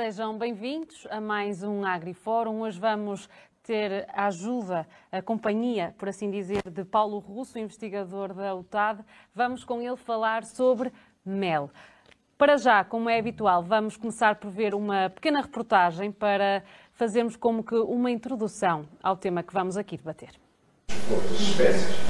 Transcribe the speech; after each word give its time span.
Sejam 0.00 0.38
bem-vindos 0.38 1.08
a 1.10 1.20
mais 1.20 1.64
um 1.64 1.84
AgriFórum. 1.84 2.60
Hoje 2.60 2.78
vamos 2.78 3.28
ter 3.64 4.06
a 4.12 4.26
ajuda, 4.26 4.86
a 5.10 5.20
companhia, 5.20 5.92
por 5.98 6.08
assim 6.08 6.30
dizer, 6.30 6.62
de 6.70 6.84
Paulo 6.84 7.18
Russo, 7.18 7.58
investigador 7.58 8.32
da 8.32 8.54
UTAD. 8.54 9.04
Vamos 9.34 9.64
com 9.64 9.82
ele 9.82 9.96
falar 9.96 10.44
sobre 10.44 10.92
mel. 11.26 11.68
Para 12.38 12.56
já, 12.56 12.84
como 12.84 13.10
é 13.10 13.18
habitual, 13.18 13.60
vamos 13.60 13.96
começar 13.96 14.36
por 14.36 14.52
ver 14.52 14.72
uma 14.72 15.10
pequena 15.10 15.40
reportagem 15.40 16.12
para 16.12 16.62
fazermos 16.92 17.34
como 17.34 17.64
que 17.64 17.74
uma 17.74 18.08
introdução 18.08 18.86
ao 19.02 19.16
tema 19.16 19.42
que 19.42 19.52
vamos 19.52 19.76
aqui 19.76 19.96
debater. 19.96 20.30
Outras 21.12 21.40
espécies 21.40 22.08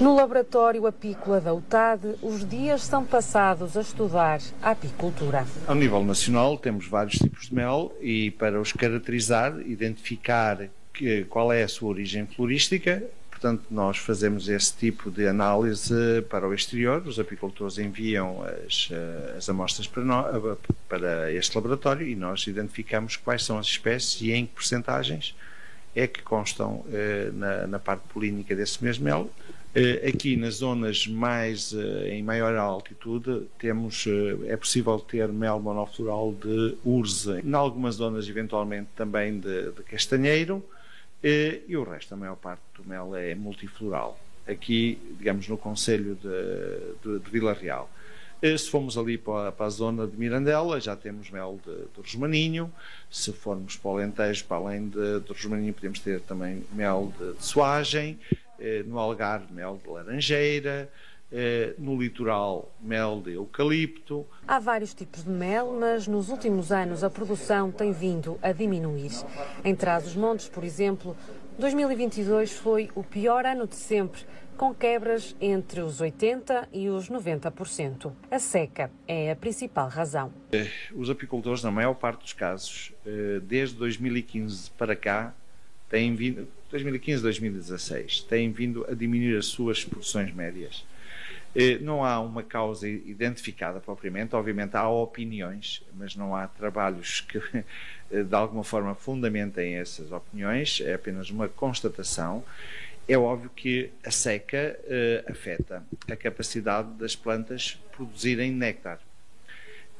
no 0.00 0.14
laboratório 0.14 0.86
apícola 0.86 1.40
da 1.40 1.52
UTAD, 1.52 2.16
os 2.22 2.48
dias 2.48 2.82
são 2.82 3.04
passados 3.04 3.76
a 3.76 3.80
estudar 3.80 4.40
a 4.62 4.70
apicultura. 4.70 5.46
Ao 5.66 5.74
nível 5.74 6.04
nacional, 6.04 6.56
temos 6.58 6.86
vários 6.86 7.16
tipos 7.16 7.48
de 7.48 7.54
mel 7.54 7.92
e 8.00 8.30
para 8.32 8.60
os 8.60 8.72
caracterizar, 8.72 9.58
identificar 9.60 10.68
que, 10.92 11.24
qual 11.24 11.52
é 11.52 11.62
a 11.62 11.68
sua 11.68 11.90
origem 11.90 12.26
florística, 12.26 13.02
portanto, 13.30 13.64
nós 13.70 13.98
fazemos 13.98 14.48
esse 14.48 14.74
tipo 14.74 15.10
de 15.10 15.26
análise 15.28 16.22
para 16.30 16.48
o 16.48 16.54
exterior. 16.54 17.02
Os 17.06 17.20
apicultores 17.20 17.78
enviam 17.78 18.42
as, 18.66 18.88
eh, 18.90 19.34
as 19.36 19.48
amostras 19.48 19.86
para, 19.86 20.02
nós, 20.02 20.58
para 20.88 21.32
este 21.32 21.54
laboratório 21.54 22.06
e 22.06 22.16
nós 22.16 22.46
identificamos 22.46 23.16
quais 23.16 23.44
são 23.44 23.58
as 23.58 23.66
espécies 23.66 24.20
e 24.22 24.32
em 24.32 24.46
que 24.46 24.54
porcentagens 24.54 25.34
é 25.94 26.06
que 26.06 26.22
constam 26.22 26.84
eh, 26.92 27.30
na, 27.32 27.66
na, 27.66 27.78
parte 27.78 28.02
polínica 28.12 28.54
desse 28.54 28.84
mesmo 28.84 29.04
mel 29.04 29.30
eh, 29.40 29.46
aqui 30.08 30.36
nas 30.36 30.54
zonas 30.56 31.06
mais 31.06 31.74
eh, 31.74 32.14
em 32.14 32.22
maior 32.22 32.56
altitude 32.56 33.42
temos 33.58 34.06
eh, 34.06 34.52
é 34.52 34.56
possível 34.56 34.98
ter 34.98 35.28
mel 35.28 35.60
monofloral 35.60 36.32
de 36.32 36.76
urze, 36.82 37.40
em 37.44 37.54
algumas 37.54 37.96
zonas 37.96 38.26
eventualmente 38.26 38.88
também 38.96 39.38
de, 39.38 39.72
de 39.72 39.82
castanheiro 39.82 40.64
e 41.22 41.76
o 41.76 41.82
resto, 41.82 42.14
a 42.14 42.16
maior 42.16 42.36
parte 42.36 42.62
do 42.76 42.88
mel 42.88 43.16
é 43.16 43.34
multifloral. 43.34 44.18
Aqui, 44.46 44.96
digamos, 45.18 45.48
no 45.48 45.58
Conselho 45.58 46.14
de, 46.14 47.02
de, 47.02 47.18
de 47.18 47.30
Vila 47.30 47.52
Real. 47.52 47.90
Se 48.40 48.70
formos 48.70 48.96
ali 48.96 49.18
para, 49.18 49.50
para, 49.50 49.66
a 49.66 49.70
zona 49.70 50.06
de 50.06 50.16
Mirandela, 50.16 50.80
já 50.80 50.94
temos 50.94 51.28
mel 51.30 51.58
de, 51.66 51.74
de 51.74 52.00
Rosmaninho. 52.00 52.72
Se 53.10 53.32
formos 53.32 53.76
para 53.76 53.90
o 53.90 53.94
Alentejo, 53.94 54.44
para 54.44 54.58
além 54.58 54.88
de, 54.88 55.18
de 55.20 55.32
Rosmaninho, 55.32 55.74
podemos 55.74 55.98
ter 55.98 56.20
também 56.20 56.64
mel 56.72 57.12
de, 57.18 57.32
de 57.32 57.44
Soagem. 57.44 58.16
Eh, 58.58 58.82
no 58.86 58.98
Algarve, 58.98 59.52
mel 59.52 59.78
de 59.82 59.88
laranjeira, 59.88 60.90
eh, 61.30 61.74
no 61.78 62.00
litoral, 62.00 62.72
mel 62.80 63.20
de 63.20 63.32
eucalipto. 63.32 64.26
Há 64.46 64.58
vários 64.58 64.94
tipos 64.94 65.24
de 65.24 65.30
mel, 65.30 65.76
mas 65.78 66.06
nos 66.06 66.28
últimos 66.28 66.72
anos 66.72 67.04
a 67.04 67.10
produção 67.10 67.70
tem 67.70 67.92
vindo 67.92 68.38
a 68.42 68.52
diminuir. 68.52 69.12
Em 69.64 69.74
Trás-os-Montes, 69.74 70.48
por 70.48 70.64
exemplo, 70.64 71.16
2022 71.58 72.52
foi 72.52 72.90
o 72.94 73.02
pior 73.02 73.44
ano 73.44 73.66
de 73.66 73.76
sempre, 73.76 74.22
com 74.56 74.72
quebras 74.72 75.36
entre 75.38 75.80
os 75.80 76.00
80% 76.00 76.66
e 76.72 76.88
os 76.88 77.10
90%. 77.10 78.10
A 78.30 78.38
seca 78.38 78.90
é 79.06 79.30
a 79.30 79.36
principal 79.36 79.88
razão. 79.88 80.32
Eh, 80.52 80.70
os 80.94 81.10
apicultores, 81.10 81.62
na 81.62 81.70
maior 81.70 81.94
parte 81.94 82.22
dos 82.22 82.32
casos, 82.32 82.94
desde 83.42 83.76
2015 83.76 84.70
para 84.70 84.96
cá, 84.96 85.34
têm 85.88 86.14
vindo, 86.14 86.48
2015, 86.76 87.22
2016, 87.22 88.20
têm 88.22 88.52
vindo 88.52 88.86
a 88.88 88.94
diminuir 88.94 89.36
as 89.36 89.46
suas 89.46 89.84
produções 89.84 90.32
médias. 90.34 90.84
Eh, 91.54 91.78
não 91.78 92.04
há 92.04 92.20
uma 92.20 92.42
causa 92.42 92.86
identificada 92.86 93.80
propriamente, 93.80 94.36
obviamente 94.36 94.76
há 94.76 94.86
opiniões, 94.88 95.82
mas 95.94 96.14
não 96.14 96.36
há 96.36 96.46
trabalhos 96.46 97.22
que 97.22 97.38
eh, 98.12 98.22
de 98.22 98.34
alguma 98.34 98.62
forma 98.62 98.94
fundamentem 98.94 99.76
essas 99.76 100.12
opiniões, 100.12 100.82
é 100.82 100.94
apenas 100.94 101.30
uma 101.30 101.48
constatação. 101.48 102.44
É 103.08 103.16
óbvio 103.16 103.48
que 103.54 103.90
a 104.04 104.10
seca 104.10 104.78
eh, 104.84 105.24
afeta 105.28 105.82
a 106.10 106.16
capacidade 106.16 106.90
das 106.94 107.16
plantas 107.16 107.80
produzirem 107.92 108.52
néctar. 108.52 109.00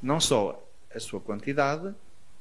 Não 0.03 0.20
só 0.20 0.62
a 0.94 1.00
sua 1.00 1.20
quantidade, 1.20 1.94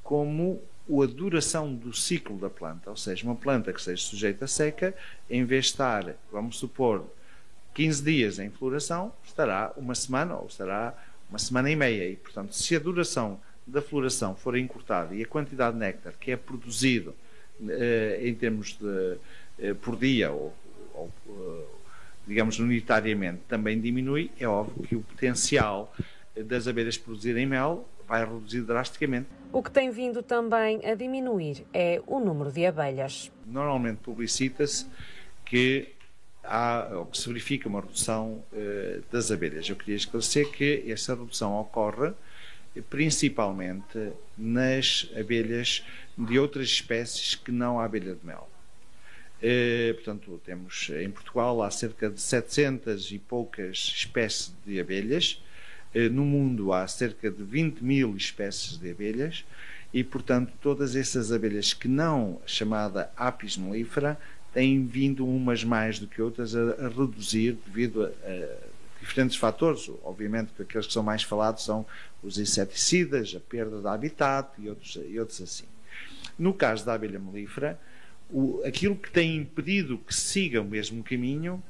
como 0.03 0.61
a 0.87 1.05
duração 1.05 1.73
do 1.73 1.93
ciclo 1.93 2.37
da 2.37 2.49
planta, 2.49 2.89
ou 2.89 2.97
seja, 2.97 3.25
uma 3.25 3.35
planta 3.35 3.73
que 3.73 3.81
seja 3.81 4.01
sujeita 4.01 4.45
a 4.45 4.47
seca, 4.47 4.93
em 5.29 5.43
vez 5.43 5.65
de 5.65 5.71
estar, 5.71 6.15
vamos 6.31 6.57
supor, 6.57 7.05
15 7.73 8.03
dias 8.03 8.39
em 8.39 8.49
floração, 8.49 9.11
estará 9.23 9.73
uma 9.75 9.95
semana 9.95 10.35
ou 10.35 10.47
estará 10.47 10.93
uma 11.29 11.39
semana 11.39 11.69
e 11.69 11.75
meia. 11.75 12.07
E, 12.07 12.15
portanto, 12.15 12.53
se 12.53 12.75
a 12.75 12.79
duração 12.79 13.39
da 13.65 13.81
floração 13.81 14.35
for 14.35 14.55
encurtada 14.57 15.15
e 15.15 15.23
a 15.23 15.25
quantidade 15.25 15.73
de 15.73 15.79
néctar 15.79 16.13
que 16.19 16.31
é 16.31 16.37
produzido 16.37 17.15
eh, 17.67 18.19
em 18.21 18.33
termos 18.35 18.77
de 18.77 19.17
eh, 19.59 19.73
por 19.73 19.97
dia 19.97 20.31
ou, 20.31 20.53
ou 20.93 21.11
eh, 21.27 21.65
digamos 22.27 22.59
unitariamente 22.59 23.41
também 23.47 23.79
diminui, 23.79 24.31
é 24.39 24.47
óbvio 24.47 24.83
que 24.83 24.95
o 24.95 25.01
potencial 25.01 25.93
das 26.35 26.67
abelhas 26.67 26.97
produzirem 26.97 27.45
mel 27.45 27.87
vai 28.07 28.25
reduzir 28.25 28.61
drasticamente. 28.61 29.27
O 29.51 29.63
que 29.63 29.71
tem 29.71 29.89
vindo 29.89 30.21
também 30.21 30.85
a 30.85 30.95
diminuir 30.95 31.65
é 31.73 32.01
o 32.05 32.19
número 32.19 32.51
de 32.51 32.65
abelhas. 32.65 33.31
Normalmente 33.45 33.99
publicita-se 33.99 34.85
que 35.45 35.89
há, 36.43 36.89
ou 36.93 37.05
que 37.05 37.17
se 37.17 37.27
verifica 37.27 37.67
uma 37.67 37.81
redução 37.81 38.43
uh, 38.51 39.03
das 39.11 39.31
abelhas. 39.31 39.67
Eu 39.69 39.75
queria 39.75 39.95
esclarecer 39.95 40.51
que 40.51 40.83
essa 40.87 41.15
redução 41.15 41.59
ocorre 41.59 42.13
principalmente 42.89 44.11
nas 44.37 45.09
abelhas 45.17 45.83
de 46.17 46.37
outras 46.37 46.67
espécies 46.67 47.35
que 47.35 47.51
não 47.51 47.79
a 47.79 47.85
abelha 47.85 48.15
de 48.15 48.25
mel. 48.25 48.49
Uh, 49.37 49.93
portanto, 49.95 50.41
temos 50.45 50.89
em 50.89 51.09
Portugal 51.09 51.61
há 51.61 51.69
cerca 51.69 52.09
de 52.09 52.19
700 52.19 53.11
e 53.11 53.19
poucas 53.19 53.77
espécies 53.77 54.53
de 54.65 54.79
abelhas, 54.79 55.41
eh, 55.41 55.44
no 56.11 56.25
mundo 56.25 56.73
há 56.73 56.87
cerca 56.87 57.31
de 57.31 57.41
20 57.43 57.81
mil 57.81 58.15
espécies 58.15 58.77
de 58.77 58.91
abelhas 58.91 59.45
e, 59.93 60.03
portanto, 60.03 60.51
todas 60.61 60.95
essas 60.95 61.31
abelhas 61.31 61.73
que 61.73 61.87
não 61.87 62.41
chamada 62.45 63.09
apis 63.15 63.55
mellifera 63.55 64.19
têm 64.53 64.85
vindo 64.85 65.25
umas 65.25 65.63
mais 65.63 65.99
do 65.99 66.07
que 66.07 66.21
outras 66.21 66.55
a, 66.55 66.85
a 66.85 66.89
reduzir 66.89 67.57
devido 67.65 68.03
a, 68.03 68.07
a, 68.07 68.57
diferentes 68.99 69.37
fatores. 69.37 69.89
Obviamente 70.03 70.51
que 70.55 70.63
aqueles 70.63 70.87
que 70.87 70.93
são 70.93 71.03
mais 71.03 71.23
falados 71.23 71.63
são 71.63 71.85
os 72.21 72.37
inseticidas, 72.37 73.33
a 73.35 73.39
perda 73.39 73.79
de 73.79 73.87
habitat 73.87 74.49
e 74.59 74.67
outros, 74.67 74.99
e 75.07 75.19
outros 75.19 75.41
assim. 75.41 75.65
No 76.37 76.53
caso 76.53 76.85
da 76.85 76.93
abelha 76.93 77.19
melífera, 77.19 77.79
aquilo 78.65 78.95
que 78.95 79.09
tem 79.09 79.37
impedido 79.37 79.97
que 79.97 80.13
siga 80.13 80.61
o 80.61 80.65
mesmo 80.65 81.03
caminho 81.03 81.63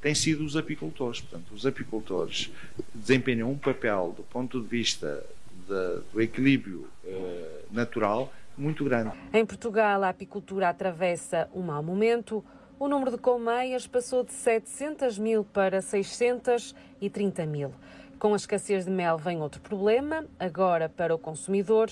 têm 0.00 0.14
sido 0.14 0.44
os 0.44 0.56
apicultores. 0.56 1.20
Portanto, 1.20 1.52
os 1.52 1.66
apicultores 1.66 2.50
desempenham 2.94 3.50
um 3.50 3.58
papel 3.58 4.14
do 4.16 4.22
ponto 4.22 4.60
de 4.60 4.66
vista 4.66 5.24
de, 5.68 6.00
do 6.12 6.20
equilíbrio 6.20 6.88
eh, 7.04 7.62
natural 7.70 8.32
muito 8.56 8.84
grande. 8.84 9.12
Em 9.32 9.44
Portugal, 9.44 10.02
a 10.02 10.10
apicultura 10.10 10.68
atravessa 10.68 11.48
um 11.54 11.62
mau 11.62 11.82
momento. 11.82 12.44
O 12.78 12.88
número 12.88 13.10
de 13.10 13.18
colmeias 13.18 13.86
passou 13.86 14.24
de 14.24 14.32
700 14.32 15.18
mil 15.18 15.44
para 15.44 15.80
630 15.80 17.46
mil. 17.46 17.72
Com 18.18 18.34
a 18.34 18.36
escassez 18.36 18.84
de 18.84 18.90
mel 18.90 19.16
vem 19.16 19.40
outro 19.40 19.60
problema. 19.60 20.26
Agora, 20.38 20.88
para 20.88 21.14
o 21.14 21.18
consumidor, 21.18 21.90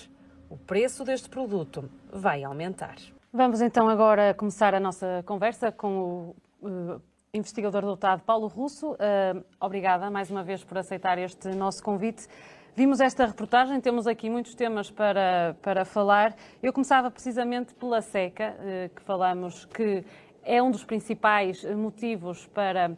o 0.49 0.57
preço 0.57 1.03
deste 1.03 1.29
produto 1.29 1.89
vai 2.11 2.43
aumentar. 2.43 2.95
Vamos 3.31 3.61
então 3.61 3.87
agora 3.87 4.33
começar 4.33 4.73
a 4.73 4.79
nossa 4.79 5.23
conversa 5.25 5.71
com 5.71 6.35
o 6.61 7.01
investigador 7.33 7.83
doutado 7.83 8.23
Paulo 8.23 8.47
Russo. 8.47 8.93
Uh, 8.93 9.43
obrigada 9.59 10.09
mais 10.09 10.31
uma 10.31 10.43
vez 10.43 10.63
por 10.63 10.77
aceitar 10.77 11.17
este 11.19 11.49
nosso 11.49 11.83
convite. 11.83 12.27
Vimos 12.75 12.99
esta 12.99 13.25
reportagem, 13.25 13.79
temos 13.79 14.07
aqui 14.07 14.29
muitos 14.29 14.55
temas 14.55 14.89
para, 14.89 15.55
para 15.61 15.85
falar. 15.85 16.35
Eu 16.61 16.73
começava 16.73 17.11
precisamente 17.11 17.73
pela 17.75 18.01
seca, 18.01 18.55
uh, 18.55 18.95
que 18.95 19.01
falamos 19.03 19.65
que 19.65 20.03
é 20.43 20.63
um 20.63 20.71
dos 20.71 20.83
principais 20.83 21.63
motivos 21.63 22.47
para 22.47 22.91
uh, 22.91 22.97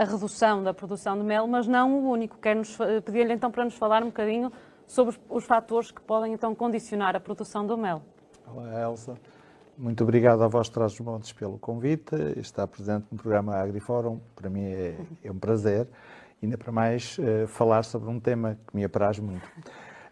a 0.00 0.04
redução 0.04 0.62
da 0.62 0.72
produção 0.72 1.18
de 1.18 1.24
mel, 1.24 1.46
mas 1.46 1.66
não 1.66 1.92
o 1.92 2.10
único. 2.10 2.38
Quero 2.38 2.62
pedir-lhe 3.04 3.34
então 3.34 3.50
para 3.50 3.64
nos 3.64 3.74
falar 3.74 4.02
um 4.02 4.06
bocadinho 4.06 4.50
sobre 4.86 5.14
os 5.28 5.44
fatores 5.44 5.90
que 5.90 6.00
podem 6.00 6.32
então 6.32 6.54
condicionar 6.54 7.14
a 7.14 7.20
produção 7.20 7.66
do 7.66 7.76
mel. 7.76 8.00
Olá, 8.46 8.80
Elsa. 8.80 9.18
Muito 9.76 10.04
obrigado 10.04 10.42
a 10.42 10.48
vós, 10.48 10.68
Trás 10.68 10.98
Montes, 11.00 11.32
pelo 11.32 11.58
convite. 11.58 12.14
Estar 12.36 12.66
presente 12.66 13.06
no 13.10 13.16
programa 13.16 13.56
AgriFórum, 13.56 14.20
para 14.36 14.50
mim 14.50 14.64
é, 14.64 14.94
é 15.24 15.32
um 15.32 15.38
prazer. 15.38 15.88
Ainda 16.42 16.58
para 16.58 16.70
mais, 16.70 17.16
uh, 17.18 17.46
falar 17.46 17.82
sobre 17.82 18.10
um 18.10 18.20
tema 18.20 18.58
que 18.66 18.76
me 18.76 18.84
apraz 18.84 19.18
muito. 19.18 19.44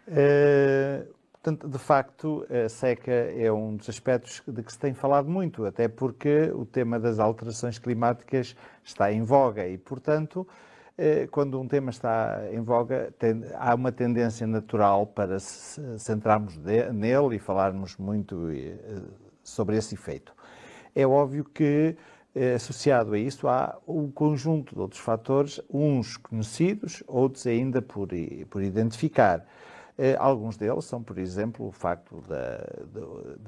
Uh, 0.07 1.05
portanto, 1.31 1.67
de 1.67 1.77
facto, 1.77 2.43
a 2.49 2.67
seca 2.69 3.11
é 3.11 3.51
um 3.51 3.75
dos 3.75 3.87
aspectos 3.87 4.41
de 4.47 4.63
que 4.63 4.73
se 4.73 4.79
tem 4.79 4.95
falado 4.95 5.29
muito, 5.29 5.63
até 5.63 5.87
porque 5.87 6.51
o 6.55 6.65
tema 6.65 6.99
das 6.99 7.19
alterações 7.19 7.77
climáticas 7.77 8.55
está 8.83 9.13
em 9.13 9.21
voga 9.21 9.67
e, 9.67 9.77
portanto, 9.77 10.47
quando 11.31 11.59
um 11.59 11.67
tema 11.67 11.89
está 11.89 12.41
em 12.51 12.61
voga, 12.61 13.11
tem, 13.17 13.43
há 13.55 13.73
uma 13.73 13.91
tendência 13.91 14.45
natural 14.45 15.07
para 15.07 15.39
se 15.39 15.81
centrarmos 15.97 16.57
de, 16.57 16.91
nele 16.91 17.37
e 17.37 17.39
falarmos 17.39 17.97
muito 17.97 18.49
sobre 19.43 19.77
esse 19.77 19.95
efeito. 19.95 20.33
É 20.95 21.05
óbvio 21.05 21.45
que 21.45 21.95
associado 22.55 23.13
a 23.13 23.19
isso 23.19 23.47
há 23.47 23.77
um 23.85 24.09
conjunto 24.09 24.73
de 24.73 24.79
outros 24.79 25.01
fatores, 25.01 25.59
uns 25.69 26.15
conhecidos, 26.15 27.03
outros 27.05 27.45
ainda 27.45 27.81
por, 27.81 28.07
por 28.49 28.63
identificar. 28.63 29.45
Eh, 29.97 30.15
alguns 30.17 30.57
deles 30.57 30.85
são, 30.85 31.03
por 31.03 31.17
exemplo, 31.17 31.67
o 31.67 31.71
facto 31.71 32.23
da, 32.27 32.65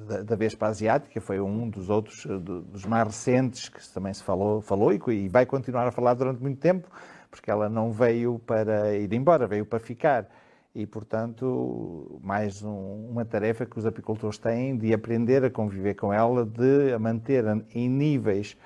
da, 0.06 0.22
da 0.22 0.36
Vespa 0.36 0.68
Asiática, 0.68 1.20
foi 1.22 1.40
um 1.40 1.70
dos 1.70 1.90
outros, 1.90 2.26
eh, 2.26 2.38
dos 2.38 2.86
mais 2.86 3.08
recentes, 3.08 3.70
que 3.70 3.82
também 3.92 4.14
se 4.14 4.24
falou, 4.24 4.62
falou 4.62 4.92
e 4.94 5.28
vai 5.30 5.46
continuar 5.46 5.88
a 5.88 5.92
falar 5.92 6.14
durante 6.14 6.42
muito 6.42 6.60
tempo, 6.60 6.88
porque 7.32 7.50
ela 7.50 7.70
não 7.70 7.92
veio 7.92 8.40
para 8.46 8.96
ir 8.96 9.12
embora, 9.14 9.48
veio 9.48 9.66
para 9.66 9.80
ficar. 9.80 10.30
E, 10.76 10.88
portanto, 10.88 12.20
mais 12.24 12.64
um, 12.64 13.10
uma 13.12 13.24
tarefa 13.24 13.64
que 13.64 13.78
os 13.78 13.86
apicultores 13.86 14.40
têm 14.40 14.76
de 14.76 14.92
aprender 14.92 15.44
a 15.44 15.50
conviver 15.50 15.94
com 15.94 16.12
ela, 16.12 16.44
de 16.44 16.92
a 16.92 16.98
manter 16.98 17.44
em 17.76 17.88
níveis 17.88 18.58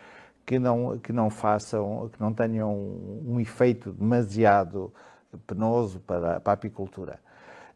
que 0.45 0.57
não, 0.57 0.97
que 0.99 1.11
não 1.11 1.29
façam, 1.29 2.09
que 2.13 2.21
não 2.21 2.33
tenham 2.33 2.73
um, 2.73 3.37
efeito 3.41 3.91
demasiado 3.91 4.93
penoso 5.45 5.99
para, 5.99 6.39
para 6.39 6.53
a 6.53 6.55
apicultura. 6.55 7.19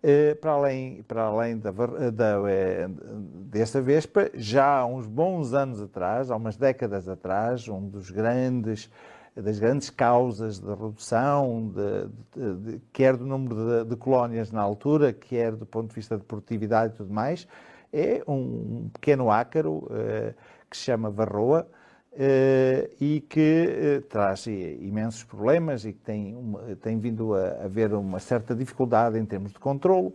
Eh, 0.02 0.34
para 0.36 0.52
além, 0.52 1.04
para 1.04 1.24
além 1.24 1.60
da, 1.60 1.70
da, 1.70 2.42
eh, 2.50 3.82
Vespa, 3.84 4.32
já 4.34 4.80
há 4.80 4.86
uns 4.86 5.06
bons 5.06 5.54
anos 5.54 5.82
atrás, 5.82 6.32
há 6.32 6.38
umas 6.38 6.56
décadas 6.56 7.10
atrás, 7.10 7.68
um 7.68 7.88
dos 7.88 8.10
grandes 8.10 8.90
das 9.36 9.60
grandes 9.60 9.90
causas 9.90 10.60
de 10.60 10.68
redução, 10.68 11.72
de, 11.74 12.10
de, 12.36 12.72
de, 12.72 12.82
quer 12.92 13.16
do 13.16 13.26
número 13.26 13.86
de, 13.86 13.96
colónias 13.96 14.52
na 14.52 14.62
altura, 14.62 15.14
quer 15.14 15.56
do 15.56 15.66
ponto 15.66 15.90
de 15.90 15.96
vista 15.96 16.18
de 16.18 16.24
produtividade 16.24 16.94
e 16.94 16.98
tudo 16.98 17.14
mais, 17.14 17.48
é 17.94 18.22
um 18.28 18.90
pequeno 18.94 19.32
ácaro 19.32 19.86
uh, 19.86 20.34
que 20.70 20.78
se 20.78 20.84
chama 20.84 21.10
varroa, 21.10 21.68
Uh, 22.14 22.92
e 23.00 23.22
que 23.22 24.00
uh, 24.00 24.02
traz 24.10 24.46
imensos 24.46 25.24
problemas 25.24 25.86
e 25.86 25.94
que 25.94 26.00
tem, 26.00 26.36
uma, 26.36 26.60
tem 26.82 27.00
vindo 27.00 27.34
a 27.34 27.64
haver 27.64 27.94
uma 27.94 28.20
certa 28.20 28.54
dificuldade 28.54 29.18
em 29.18 29.24
termos 29.24 29.54
de 29.54 29.60
controlo. 29.60 30.14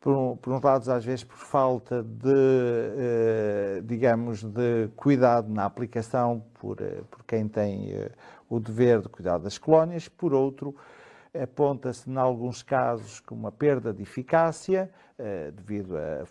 Por, 0.00 0.38
por 0.38 0.64
lado, 0.64 0.90
às 0.90 1.04
vezes 1.04 1.24
por 1.24 1.36
falta 1.36 2.02
de, 2.02 2.30
uh, 2.30 3.82
digamos, 3.82 4.42
de 4.42 4.88
cuidado 4.96 5.52
na 5.52 5.66
aplicação 5.66 6.42
por, 6.54 6.78
por 7.10 7.22
quem 7.26 7.46
tem 7.46 7.92
o 8.48 8.58
dever 8.58 9.00
de 9.00 9.08
cuidar 9.08 9.38
das 9.38 9.58
colónias. 9.58 10.08
Por 10.08 10.32
outro, 10.32 10.74
aponta-se, 11.34 12.08
em 12.10 12.16
alguns 12.16 12.62
casos, 12.62 13.20
com 13.20 13.34
uma 13.34 13.52
perda 13.52 13.92
de 13.92 14.02
eficácia 14.02 14.90
devido 15.52 15.96
a, 15.96 16.22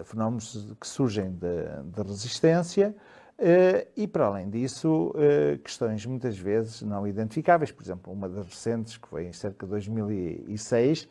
a, 0.00 0.04
fenómenos 0.04 0.74
que 0.80 0.86
surgem 0.86 1.30
de, 1.30 1.66
de 1.84 2.02
resistência. 2.02 2.96
Uh, 3.40 3.88
e, 3.96 4.06
para 4.06 4.26
além 4.26 4.50
disso, 4.50 5.14
uh, 5.14 5.58
questões 5.60 6.04
muitas 6.04 6.36
vezes 6.36 6.82
não 6.82 7.08
identificáveis. 7.08 7.72
Por 7.72 7.82
exemplo, 7.82 8.12
uma 8.12 8.28
das 8.28 8.46
recentes, 8.46 8.98
que 8.98 9.08
foi 9.08 9.24
em 9.24 9.32
cerca 9.32 9.64
de 9.64 9.70
2006, 9.70 11.08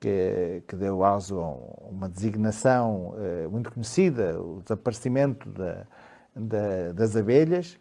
que, 0.00 0.62
que 0.66 0.74
deu 0.74 1.04
aso 1.04 1.38
a 1.38 1.50
uma 1.84 2.08
designação 2.08 3.10
uh, 3.10 3.50
muito 3.50 3.70
conhecida, 3.70 4.40
o 4.40 4.62
desaparecimento 4.62 5.50
da, 5.50 5.86
da, 6.34 6.92
das 6.92 7.14
abelhas, 7.14 7.78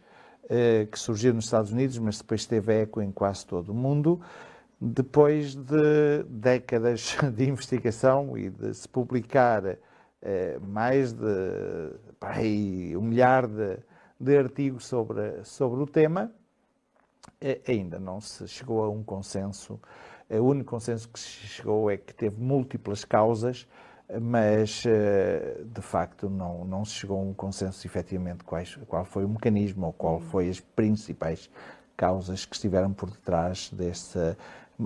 que 0.92 0.98
surgiu 0.98 1.34
nos 1.34 1.46
Estados 1.46 1.72
Unidos, 1.72 1.98
mas 2.00 2.18
depois 2.18 2.46
teve 2.46 2.82
eco 2.82 3.02
em 3.02 3.12
quase 3.12 3.46
todo 3.46 3.70
o 3.70 3.76
mundo. 3.76 4.20
Depois 4.82 5.56
de 5.56 6.24
décadas 6.28 7.16
de 7.36 7.48
investigação 7.48 8.38
e 8.38 8.50
de 8.50 8.74
se 8.74 8.88
publicar 8.88 9.64
mais 10.62 11.14
de 11.14 11.94
aí, 12.20 12.96
um 12.98 13.02
milhar 13.02 13.48
de, 13.48 13.78
de 14.20 14.38
artigos 14.38 14.86
sobre, 14.86 15.44
sobre 15.44 15.82
o 15.82 15.88
tema, 15.88 16.32
ainda 17.68 18.00
não 18.00 18.20
se 18.20 18.48
chegou 18.48 18.84
a 18.84 18.90
um 18.90 19.04
consenso. 19.04 19.80
O 20.30 20.44
único 20.44 20.72
consenso 20.72 21.08
que 21.10 21.20
se 21.20 21.30
chegou 21.30 21.90
é 21.90 21.98
que 21.98 22.14
teve 22.14 22.40
múltiplas 22.40 23.04
causas, 23.04 23.68
mas 24.22 24.84
de 25.66 25.82
facto 25.82 26.30
não, 26.30 26.66
não 26.66 26.84
se 26.84 26.94
chegou 26.94 27.20
a 27.20 27.22
um 27.22 27.34
consenso 27.34 27.86
efetivamente 27.86 28.44
quais, 28.44 28.76
qual 28.88 29.06
foi 29.06 29.24
o 29.24 29.30
mecanismo 29.30 29.88
ou 29.88 29.94
qual 29.94 30.20
foi 30.20 30.50
as 30.50 30.60
principais 30.60 31.50
causas 31.96 32.46
que 32.46 32.56
estiveram 32.56 32.94
por 32.94 33.10
detrás 33.10 33.70
dessa 33.72 34.38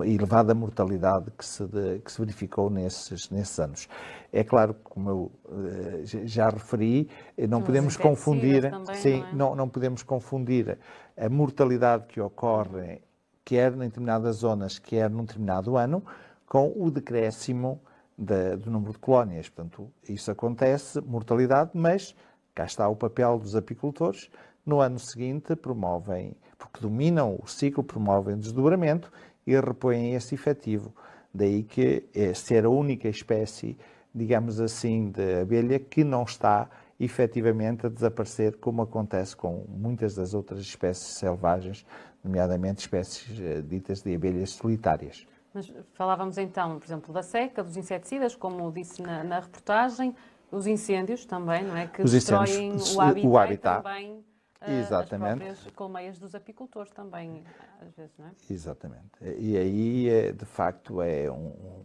elevada 0.02 0.54
mortalidade 0.54 1.30
que 1.38 1.44
se, 1.44 1.64
de, 1.66 2.00
que 2.00 2.10
se 2.10 2.20
verificou 2.20 2.68
nesses, 2.68 3.30
nesses 3.30 3.58
anos. 3.60 3.88
É 4.32 4.42
claro, 4.42 4.74
como 4.82 5.10
eu 5.10 5.32
uh, 5.44 6.26
já 6.26 6.48
referi, 6.48 7.08
não 7.48 7.60
Os 7.60 7.66
podemos 7.66 7.96
confundir, 7.96 8.68
também, 8.68 8.96
sim, 8.96 9.20
não, 9.20 9.26
é? 9.26 9.32
não, 9.34 9.54
não, 9.54 9.68
podemos 9.68 10.02
confundir 10.02 10.76
a 11.16 11.28
mortalidade 11.28 12.06
que 12.06 12.20
ocorre 12.20 13.00
quer 13.44 13.72
em 13.74 13.78
determinadas 13.78 14.36
zonas, 14.36 14.78
quer 14.78 15.08
num 15.08 15.24
determinado 15.24 15.76
ano, 15.76 16.02
com 16.46 16.72
o 16.74 16.90
decréscimo 16.90 17.80
de, 18.16 18.56
do 18.56 18.70
número 18.70 18.92
de 18.92 18.98
colónias. 18.98 19.48
Portanto, 19.48 19.90
isso 20.08 20.30
acontece, 20.30 21.00
mortalidade, 21.00 21.70
mas 21.74 22.14
cá 22.54 22.64
está 22.64 22.88
o 22.88 22.96
papel 22.96 23.38
dos 23.38 23.56
apicultores. 23.56 24.30
No 24.64 24.80
ano 24.80 24.98
seguinte, 24.98 25.54
promovem, 25.54 26.34
porque 26.58 26.80
dominam 26.80 27.38
o 27.42 27.46
ciclo, 27.46 27.84
promovem 27.84 28.38
desdobramento 28.38 29.12
e 29.46 29.58
repõem 29.58 30.14
esse 30.14 30.34
efetivo. 30.34 30.94
Daí 31.32 31.62
que 31.62 32.04
é 32.14 32.32
ser 32.32 32.64
a 32.64 32.70
única 32.70 33.08
espécie, 33.08 33.76
digamos 34.14 34.60
assim, 34.60 35.10
de 35.10 35.40
abelha 35.40 35.78
que 35.78 36.04
não 36.04 36.22
está 36.22 36.70
efetivamente 36.98 37.86
a 37.86 37.88
desaparecer, 37.88 38.56
como 38.56 38.82
acontece 38.82 39.34
com 39.34 39.64
muitas 39.68 40.14
das 40.14 40.32
outras 40.32 40.60
espécies 40.60 41.08
selvagens, 41.18 41.84
nomeadamente 42.22 42.80
espécies 42.80 43.38
eh, 43.40 43.60
ditas 43.60 44.00
de 44.00 44.14
abelhas 44.14 44.50
solitárias. 44.50 45.26
Mas 45.54 45.72
falávamos 45.92 46.36
então, 46.36 46.78
por 46.78 46.84
exemplo, 46.84 47.14
da 47.14 47.22
seca, 47.22 47.62
dos 47.62 47.76
inseticidas, 47.76 48.34
como 48.34 48.70
disse 48.72 49.00
na, 49.00 49.22
na 49.22 49.40
reportagem, 49.40 50.14
os 50.50 50.66
incêndios 50.66 51.24
também, 51.24 51.62
não 51.62 51.76
é? 51.76 51.86
Que 51.86 52.02
os 52.02 52.10
destroem 52.10 52.72
o 52.72 53.00
habitat, 53.00 53.26
o 53.26 53.38
habitat. 53.38 53.82
também 53.82 54.24
Exatamente. 54.66 55.44
as 55.44 55.66
colmeias 55.72 56.18
dos 56.18 56.34
apicultores 56.34 56.90
também, 56.92 57.44
às 57.80 57.94
vezes, 57.94 58.12
não 58.18 58.26
é? 58.26 58.30
Exatamente. 58.50 59.10
E 59.38 59.56
aí, 59.56 60.08
é, 60.08 60.32
de 60.32 60.44
facto, 60.44 61.02
é 61.02 61.30
um, 61.30 61.84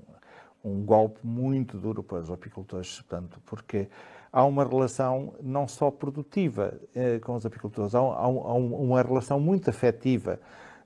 um 0.63 0.83
golpe 0.85 1.19
muito 1.23 1.77
duro 1.77 2.01
para 2.01 2.19
os 2.19 2.31
apicultores, 2.31 3.01
portanto, 3.01 3.41
porque 3.45 3.89
há 4.31 4.43
uma 4.45 4.65
relação 4.65 5.33
não 5.41 5.67
só 5.67 5.91
produtiva 5.91 6.79
eh, 6.95 7.19
com 7.19 7.35
os 7.35 7.45
apicultores, 7.45 7.93
há, 7.95 7.99
há, 7.99 8.23
há, 8.23 8.27
uma 8.27 9.01
relação 9.01 9.39
muito 9.39 9.69
afetiva. 9.69 10.39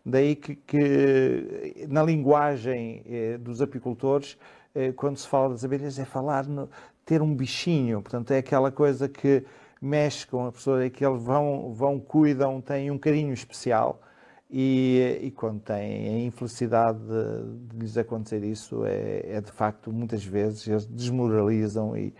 Daí 0.06 0.36
que, 0.36 0.56
que 0.56 1.88
na 1.90 2.04
linguagem 2.04 3.04
eh, 3.06 3.38
dos 3.38 3.62
apicultores, 3.62 4.38
eh, 4.76 4.92
quando 4.92 5.18
se 5.18 5.28
fala 5.28 5.50
das 5.50 5.64
abelhas, 5.64 5.98
é 5.98 6.04
falar 6.04 6.46
no, 6.46 6.70
ter 7.06 7.22
um 7.22 7.34
bichinho, 7.34 8.02
portanto, 8.02 8.32
é 8.32 8.38
aquela 8.38 8.72
coisa 8.72 9.08
que 9.08 9.46
mexe 9.82 10.28
com 10.28 10.46
a 10.46 10.52
pessoa, 10.52 10.84
é 10.84 10.90
que 10.90 11.06
eles 11.06 11.22
vão, 11.22 11.74
vão 11.74 12.00
cuidam, 12.00 12.62
têm 12.62 12.92
um 12.92 12.98
carinho 12.98 13.34
especial 13.34 14.02
e, 14.50 15.20
e 15.22 15.32
quando 15.32 15.62
têm 15.62 16.08
a 16.08 16.20
infelicidade 16.26 17.00
de, 17.00 17.68
de 17.70 17.78
lhes 17.80 17.98
acontecer 17.98 18.44
isso, 18.44 18.86
é, 18.86 19.38
é, 19.38 19.42
de 19.42 19.52
facto, 19.52 19.92
muitas 19.92 20.24
vezes, 20.24 20.68
eles 20.68 20.86
desmoralizam 20.86 21.98
e, 21.98 22.14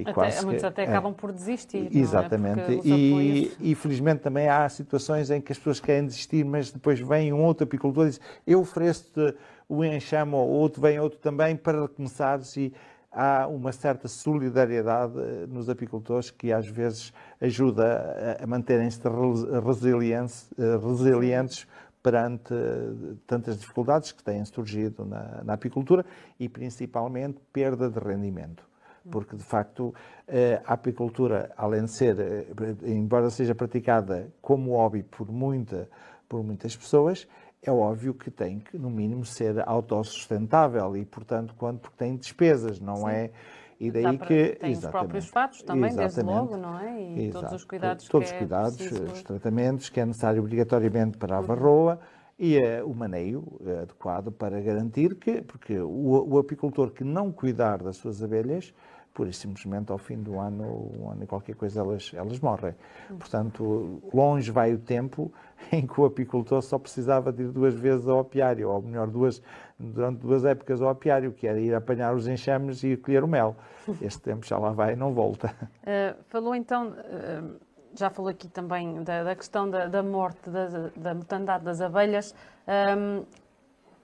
e 0.00 0.02
até, 0.02 0.12
quase 0.12 0.44
muitos 0.44 0.62
que, 0.62 0.66
até 0.66 0.82
é, 0.82 0.88
acabam 0.88 1.12
por 1.12 1.32
desistir. 1.32 1.88
É? 1.94 1.98
Exatamente. 1.98 2.60
É? 2.60 2.80
E, 2.84 3.52
e 3.60 3.74
felizmente 3.74 4.22
também 4.22 4.48
há 4.48 4.68
situações 4.68 5.30
em 5.30 5.40
que 5.40 5.52
as 5.52 5.58
pessoas 5.58 5.80
querem 5.80 6.06
desistir, 6.06 6.44
mas 6.44 6.70
depois 6.70 7.00
vem 7.00 7.32
um 7.32 7.42
outro 7.42 7.64
apicultor 7.64 8.06
e 8.06 8.10
diz: 8.10 8.20
Eu 8.46 8.60
ofereço-te 8.60 9.34
o 9.68 9.84
enxame, 9.84 10.34
ou 10.34 10.48
outro 10.48 10.80
vem 10.80 10.98
outro 10.98 11.18
também 11.18 11.56
para 11.56 11.86
começares 11.88 12.56
e 12.56 12.72
há 13.12 13.46
uma 13.46 13.72
certa 13.72 14.08
solidariedade 14.08 15.18
eh, 15.18 15.46
nos 15.48 15.68
apicultores 15.68 16.30
que 16.30 16.52
às 16.52 16.66
vezes 16.66 17.12
ajuda 17.40 18.38
a 18.40 18.46
manterem-se 18.46 19.00
resilientes, 19.64 20.48
eh, 20.58 20.76
resilientes 20.76 21.66
perante 22.02 22.54
eh, 22.54 23.14
tantas 23.26 23.58
dificuldades 23.58 24.12
que 24.12 24.22
têm 24.22 24.44
surgido 24.44 25.04
na, 25.04 25.42
na, 25.44 25.52
apicultura 25.54 26.04
e 26.38 26.48
principalmente 26.48 27.40
perda 27.52 27.90
de 27.90 27.98
rendimento. 27.98 28.69
Porque, 29.10 29.36
de 29.36 29.42
facto, 29.42 29.94
a 30.64 30.74
apicultura, 30.74 31.50
além 31.56 31.84
de 31.84 31.90
ser, 31.90 32.16
embora 32.82 33.30
seja 33.30 33.54
praticada 33.54 34.28
como 34.42 34.72
hobby 34.72 35.02
por, 35.02 35.30
muita, 35.30 35.88
por 36.28 36.42
muitas 36.42 36.76
pessoas, 36.76 37.26
é 37.62 37.70
óbvio 37.70 38.14
que 38.14 38.30
tem 38.30 38.58
que, 38.58 38.78
no 38.78 38.90
mínimo, 38.90 39.24
ser 39.24 39.62
autossustentável 39.68 40.96
e, 40.96 41.04
portanto, 41.04 41.54
quando 41.56 41.78
porque 41.78 41.96
tem 41.96 42.16
despesas, 42.16 42.80
não 42.80 42.96
Sim. 42.96 43.10
é? 43.10 43.30
E 43.78 43.90
daí 43.90 44.18
para, 44.18 44.26
que 44.26 44.56
tem 44.60 44.72
os 44.72 44.86
próprios 44.86 45.26
fatos 45.28 45.62
também, 45.62 45.94
desde 45.94 46.22
logo, 46.22 46.56
não 46.56 46.78
é? 46.78 47.00
E 47.00 47.28
Exato. 47.28 47.46
todos 47.46 47.56
os 47.56 47.64
cuidados 47.64 48.08
todos 48.08 48.30
os 48.30 48.36
cuidados, 48.36 48.80
é 48.80 49.12
os 49.12 49.22
tratamentos 49.22 49.88
que 49.88 49.98
é 49.98 50.04
necessário 50.04 50.42
obrigatoriamente 50.42 51.16
para 51.16 51.38
a 51.38 51.40
varroa 51.40 51.98
e 52.38 52.58
é 52.58 52.84
o 52.84 52.94
maneio 52.94 53.42
adequado 53.82 54.30
para 54.32 54.60
garantir 54.60 55.14
que, 55.14 55.40
porque 55.40 55.78
o, 55.78 56.26
o 56.28 56.38
apicultor 56.38 56.90
que 56.90 57.02
não 57.02 57.32
cuidar 57.32 57.82
das 57.82 57.96
suas 57.96 58.22
abelhas, 58.22 58.74
pura 59.12 59.30
e 59.30 59.32
simplesmente 59.32 59.90
ao 59.90 59.98
fim 59.98 60.22
do 60.22 60.38
ano, 60.38 60.92
um 60.98 61.10
ano 61.10 61.24
e 61.24 61.26
qualquer 61.26 61.54
coisa, 61.54 61.80
elas, 61.80 62.12
elas 62.14 62.40
morrem. 62.40 62.74
Portanto, 63.08 64.00
longe 64.12 64.50
vai 64.50 64.72
o 64.72 64.78
tempo 64.78 65.32
em 65.72 65.86
que 65.86 66.00
o 66.00 66.04
apicultor 66.04 66.62
só 66.62 66.78
precisava 66.78 67.32
de 67.32 67.42
ir 67.42 67.48
duas 67.48 67.74
vezes 67.74 68.06
ao 68.08 68.20
apiário, 68.20 68.70
ou 68.70 68.82
melhor, 68.82 69.08
duas, 69.08 69.42
durante 69.78 70.20
duas 70.20 70.44
épocas 70.44 70.80
ao 70.80 70.88
apiário, 70.88 71.32
que 71.32 71.46
era 71.46 71.60
ir 71.60 71.74
apanhar 71.74 72.14
os 72.14 72.26
enxames 72.26 72.82
e 72.82 72.96
colher 72.96 73.24
o 73.24 73.28
mel. 73.28 73.56
Este 74.00 74.20
tempo 74.20 74.46
já 74.46 74.58
lá 74.58 74.70
vai 74.70 74.92
e 74.92 74.96
não 74.96 75.12
volta. 75.12 75.54
Uh, 75.82 76.16
falou 76.28 76.54
então, 76.54 76.90
uh, 76.90 77.60
já 77.94 78.10
falou 78.10 78.30
aqui 78.30 78.48
também 78.48 79.02
da, 79.02 79.24
da 79.24 79.34
questão 79.34 79.68
da, 79.68 79.86
da 79.86 80.02
morte, 80.02 80.48
da, 80.48 80.90
da, 80.96 81.14
mortandade 81.14 81.64
das 81.64 81.80
abelhas. 81.80 82.34
Um, 82.68 83.24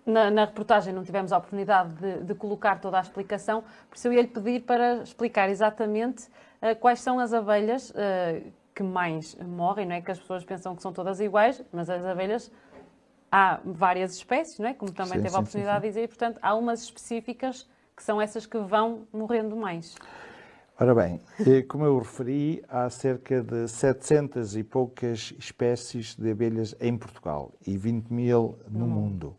na, 0.07 0.31
na, 0.31 0.45
reportagem 0.45 0.95
não 0.95 1.03
tivemos 1.03 1.33
a 1.33 1.39
oportunidade 1.39 1.93
de, 1.95 2.25
de, 2.25 2.35
colocar 2.35 2.81
toda 2.81 2.97
a 2.97 3.01
explicação, 3.01 3.65
por 3.91 3.97
isso 3.97 4.07
eu 4.07 4.13
ia 4.13 4.23
lhe 4.23 4.29
pedir 4.29 4.63
para 4.63 5.03
explicar 5.03 5.51
exatamente 5.51 6.29
uh, 6.63 6.77
quais 6.79 7.01
são 7.01 7.19
as 7.19 7.33
abelhas 7.35 7.91
uh, 7.91 8.53
que 8.75 8.83
mais 8.83 9.35
morrem, 9.35 9.87
não 9.87 9.97
é? 9.97 10.01
Que 10.01 10.11
as 10.13 10.19
pessoas 10.21 10.45
pensam 10.45 10.77
que 10.77 10.83
são 10.83 10.93
todas 10.93 11.19
iguais, 11.21 11.63
mas 11.73 11.91
as 11.91 12.05
abelhas 12.05 12.53
há 13.33 13.61
várias 13.65 14.15
espécies, 14.15 14.59
não 14.59 14.69
é? 14.69 14.75
Como 14.75 14.93
também 14.93 15.15
sim, 15.15 15.23
teve 15.23 15.31
sim, 15.31 15.37
a 15.37 15.41
oportunidade 15.41 15.79
sim, 15.79 15.83
de 15.83 15.89
dizer, 15.89 16.03
e 16.05 16.09
portanto 16.09 16.39
há 16.41 16.55
umas 16.55 16.83
específicas 16.83 17.69
que 17.97 18.03
são 18.03 18.21
essas 18.21 18.47
que 18.47 18.59
vão 18.59 19.09
morrendo 19.13 19.57
mais. 19.57 19.97
Ora 20.79 20.95
bem, 20.95 21.23
como 21.69 21.87
eu 21.87 21.99
referi, 21.99 22.63
há 22.69 22.91
cerca 22.91 23.43
de 23.43 23.67
700 23.67 24.57
e 24.57 24.63
poucas 24.63 25.33
espécies 25.39 26.15
de 26.15 26.31
abelhas 26.31 26.77
em 26.79 26.99
Portugal 26.99 27.55
e 27.67 27.79
20 27.79 28.13
mil 28.13 28.59
no 28.69 28.87
mundo. 28.87 29.35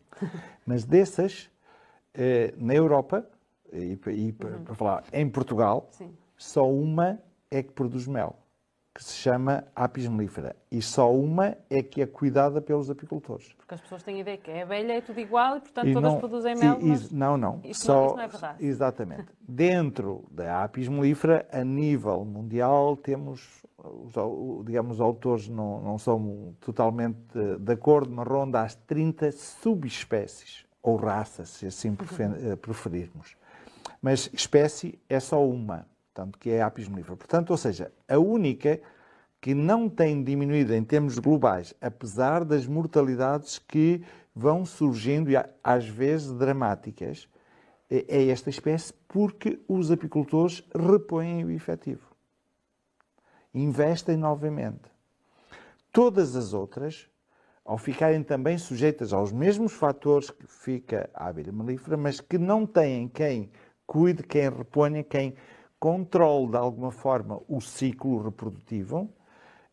Mas 0.65 0.83
dessas, 0.83 1.49
eh, 2.13 2.53
na 2.57 2.73
Europa, 2.73 3.27
e, 3.71 3.99
e 4.07 4.29
uhum. 4.29 4.63
para 4.63 4.75
falar 4.75 5.03
em 5.11 5.29
Portugal, 5.29 5.87
Sim. 5.91 6.15
só 6.37 6.69
uma 6.69 7.19
é 7.49 7.63
que 7.63 7.71
produz 7.71 8.07
mel, 8.07 8.37
que 8.97 9.03
se 9.03 9.13
chama 9.13 9.63
apis 9.75 10.07
mellifera. 10.07 10.55
E 10.71 10.81
só 10.81 11.13
uma 11.13 11.55
é 11.69 11.83
que 11.83 12.01
é 12.01 12.07
cuidada 12.07 12.59
pelos 12.59 12.89
apicultores. 12.89 13.53
Porque 13.53 13.75
as 13.75 13.79
pessoas 13.79 14.01
têm 14.01 14.15
a 14.15 14.19
ideia 14.21 14.37
que 14.37 14.49
a 14.49 14.63
abelha 14.63 14.93
é 14.93 15.01
tudo 15.01 15.19
igual 15.19 15.57
e, 15.57 15.59
portanto, 15.59 15.87
e 15.87 15.93
todas 15.93 16.13
não, 16.13 16.19
produzem 16.19 16.55
mel. 16.55 16.79
Mas... 16.81 17.11
Não, 17.11 17.37
não. 17.37 17.61
Isso, 17.63 17.85
só, 17.85 17.93
não. 17.93 18.05
isso 18.07 18.15
não 18.15 18.23
é 18.23 18.27
verdade. 18.27 18.65
Exatamente. 18.65 19.27
Dentro 19.47 20.25
da 20.31 20.63
apis 20.63 20.87
mellifera, 20.87 21.47
a 21.51 21.63
nível 21.63 22.25
mundial, 22.25 22.97
temos 22.97 23.63
os, 23.77 24.15
digamos, 24.65 24.95
os 24.95 25.01
autores 25.01 25.47
não, 25.47 25.79
não 25.79 25.99
são 25.99 26.55
totalmente 26.59 27.19
de 27.59 27.73
acordo, 27.73 28.11
mas 28.11 28.27
ronda 28.27 28.63
as 28.63 28.73
30 28.73 29.31
subespécies, 29.31 30.65
ou 30.81 30.95
raças, 30.95 31.49
se 31.49 31.67
assim 31.67 31.95
eh, 32.51 32.55
preferirmos. 32.55 33.37
Mas 34.01 34.27
espécie 34.33 34.99
é 35.07 35.19
só 35.19 35.47
uma, 35.47 35.85
tanto 36.17 36.39
que 36.39 36.49
é 36.49 36.61
a 36.61 36.67
apis 36.67 36.87
mellifera. 36.87 37.15
Portanto, 37.15 37.51
ou 37.51 37.57
seja, 37.57 37.91
a 38.07 38.17
única 38.17 38.79
que 39.39 39.53
não 39.53 39.87
tem 39.87 40.23
diminuído 40.23 40.73
em 40.73 40.83
termos 40.83 41.19
globais, 41.19 41.73
apesar 41.79 42.43
das 42.43 42.65
mortalidades 42.65 43.59
que 43.59 44.03
vão 44.35 44.65
surgindo, 44.65 45.29
e 45.29 45.35
às 45.63 45.87
vezes 45.87 46.33
dramáticas, 46.33 47.27
é, 47.89 48.05
é 48.07 48.27
esta 48.29 48.49
espécie 48.49 48.93
porque 49.07 49.59
os 49.67 49.91
apicultores 49.91 50.63
repõem 50.73 51.45
o 51.45 51.51
efetivo 51.51 52.17
investem 53.53 54.17
novamente. 54.17 54.91
Todas 55.91 56.35
as 56.35 56.53
outras, 56.53 57.09
ao 57.65 57.77
ficarem 57.77 58.23
também 58.23 58.57
sujeitas 58.57 59.11
aos 59.11 59.31
mesmos 59.31 59.73
fatores 59.73 60.29
que 60.29 60.45
fica 60.45 61.09
a 61.13 61.27
abelha 61.27 61.51
melífera, 61.51 61.97
mas 61.97 62.21
que 62.21 62.37
não 62.37 62.65
têm 62.65 63.07
quem 63.07 63.49
cuide, 63.85 64.23
quem 64.23 64.49
reponha, 64.49 65.03
quem 65.03 65.33
controle 65.79 66.51
de 66.51 66.57
alguma 66.57 66.91
forma 66.91 67.39
o 67.47 67.61
ciclo 67.61 68.21
reprodutivo, 68.21 69.09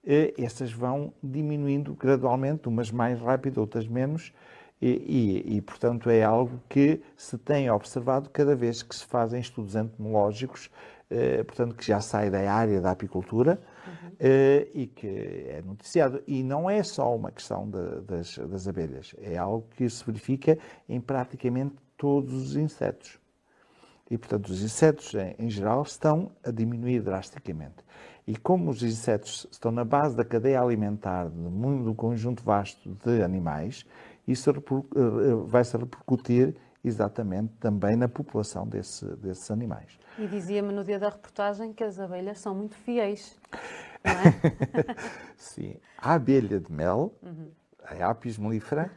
eh, 0.04 0.34
essas 0.38 0.72
vão 0.72 1.12
diminuindo 1.22 1.94
gradualmente, 1.94 2.68
umas 2.68 2.90
mais 2.90 3.20
rápido, 3.20 3.58
outras 3.58 3.88
menos, 3.88 4.32
e, 4.80 5.42
e, 5.46 5.56
e, 5.56 5.60
portanto, 5.62 6.10
é 6.10 6.22
algo 6.22 6.60
que 6.68 7.00
se 7.16 7.38
tem 7.38 7.70
observado 7.70 8.28
cada 8.28 8.54
vez 8.54 8.82
que 8.82 8.94
se 8.94 9.06
fazem 9.06 9.40
estudos 9.40 9.74
entomológicos, 9.76 10.70
eh, 11.08 11.42
portanto, 11.42 11.74
que 11.74 11.86
já 11.86 12.00
sai 12.00 12.28
da 12.28 12.52
área 12.52 12.80
da 12.80 12.90
apicultura, 12.90 13.58
uhum. 13.86 14.08
uh, 14.08 14.70
e 14.74 14.86
que 14.86 15.06
é 15.06 15.62
noticiado. 15.64 16.22
E 16.26 16.42
não 16.42 16.68
é 16.68 16.82
só 16.82 17.14
uma 17.14 17.30
questão 17.30 17.70
de, 17.70 18.00
das, 18.02 18.36
das 18.36 18.68
abelhas, 18.68 19.14
é 19.20 19.38
algo 19.38 19.66
que 19.76 19.88
se 19.88 20.04
verifica 20.04 20.58
em 20.88 21.00
praticamente 21.00 21.76
todos 21.96 22.34
os 22.34 22.56
insetos. 22.56 23.18
E, 24.14 24.16
portanto, 24.16 24.46
os 24.50 24.62
insetos, 24.62 25.12
em, 25.12 25.34
em 25.40 25.50
geral, 25.50 25.82
estão 25.82 26.30
a 26.44 26.52
diminuir 26.52 27.00
drasticamente. 27.00 27.84
E 28.24 28.36
como 28.36 28.70
os 28.70 28.80
insetos 28.80 29.44
estão 29.50 29.72
na 29.72 29.84
base 29.84 30.14
da 30.14 30.24
cadeia 30.24 30.62
alimentar 30.62 31.28
de 31.28 31.36
um 31.36 31.92
conjunto 31.96 32.44
vasto 32.44 32.96
de 33.04 33.24
animais, 33.24 33.84
isso 34.26 34.50
eh, 34.50 34.54
vai 35.46 35.64
se 35.64 35.76
repercutir 35.76 36.54
exatamente 36.84 37.54
também 37.58 37.96
na 37.96 38.06
população 38.06 38.68
desse, 38.68 39.04
desses 39.16 39.50
animais. 39.50 39.98
E 40.16 40.28
dizia-me 40.28 40.72
no 40.72 40.84
dia 40.84 41.00
da 41.00 41.08
reportagem 41.08 41.72
que 41.72 41.82
as 41.82 41.98
abelhas 41.98 42.38
são 42.38 42.54
muito 42.54 42.76
fiéis. 42.76 43.36
Não 44.04 44.12
é? 44.12 44.94
Sim. 45.36 45.74
A 45.98 46.14
abelha 46.14 46.60
de 46.60 46.70
mel, 46.70 47.12
uhum. 47.20 47.50
a 47.82 48.10
Apis 48.10 48.38
mellifera, 48.38 48.92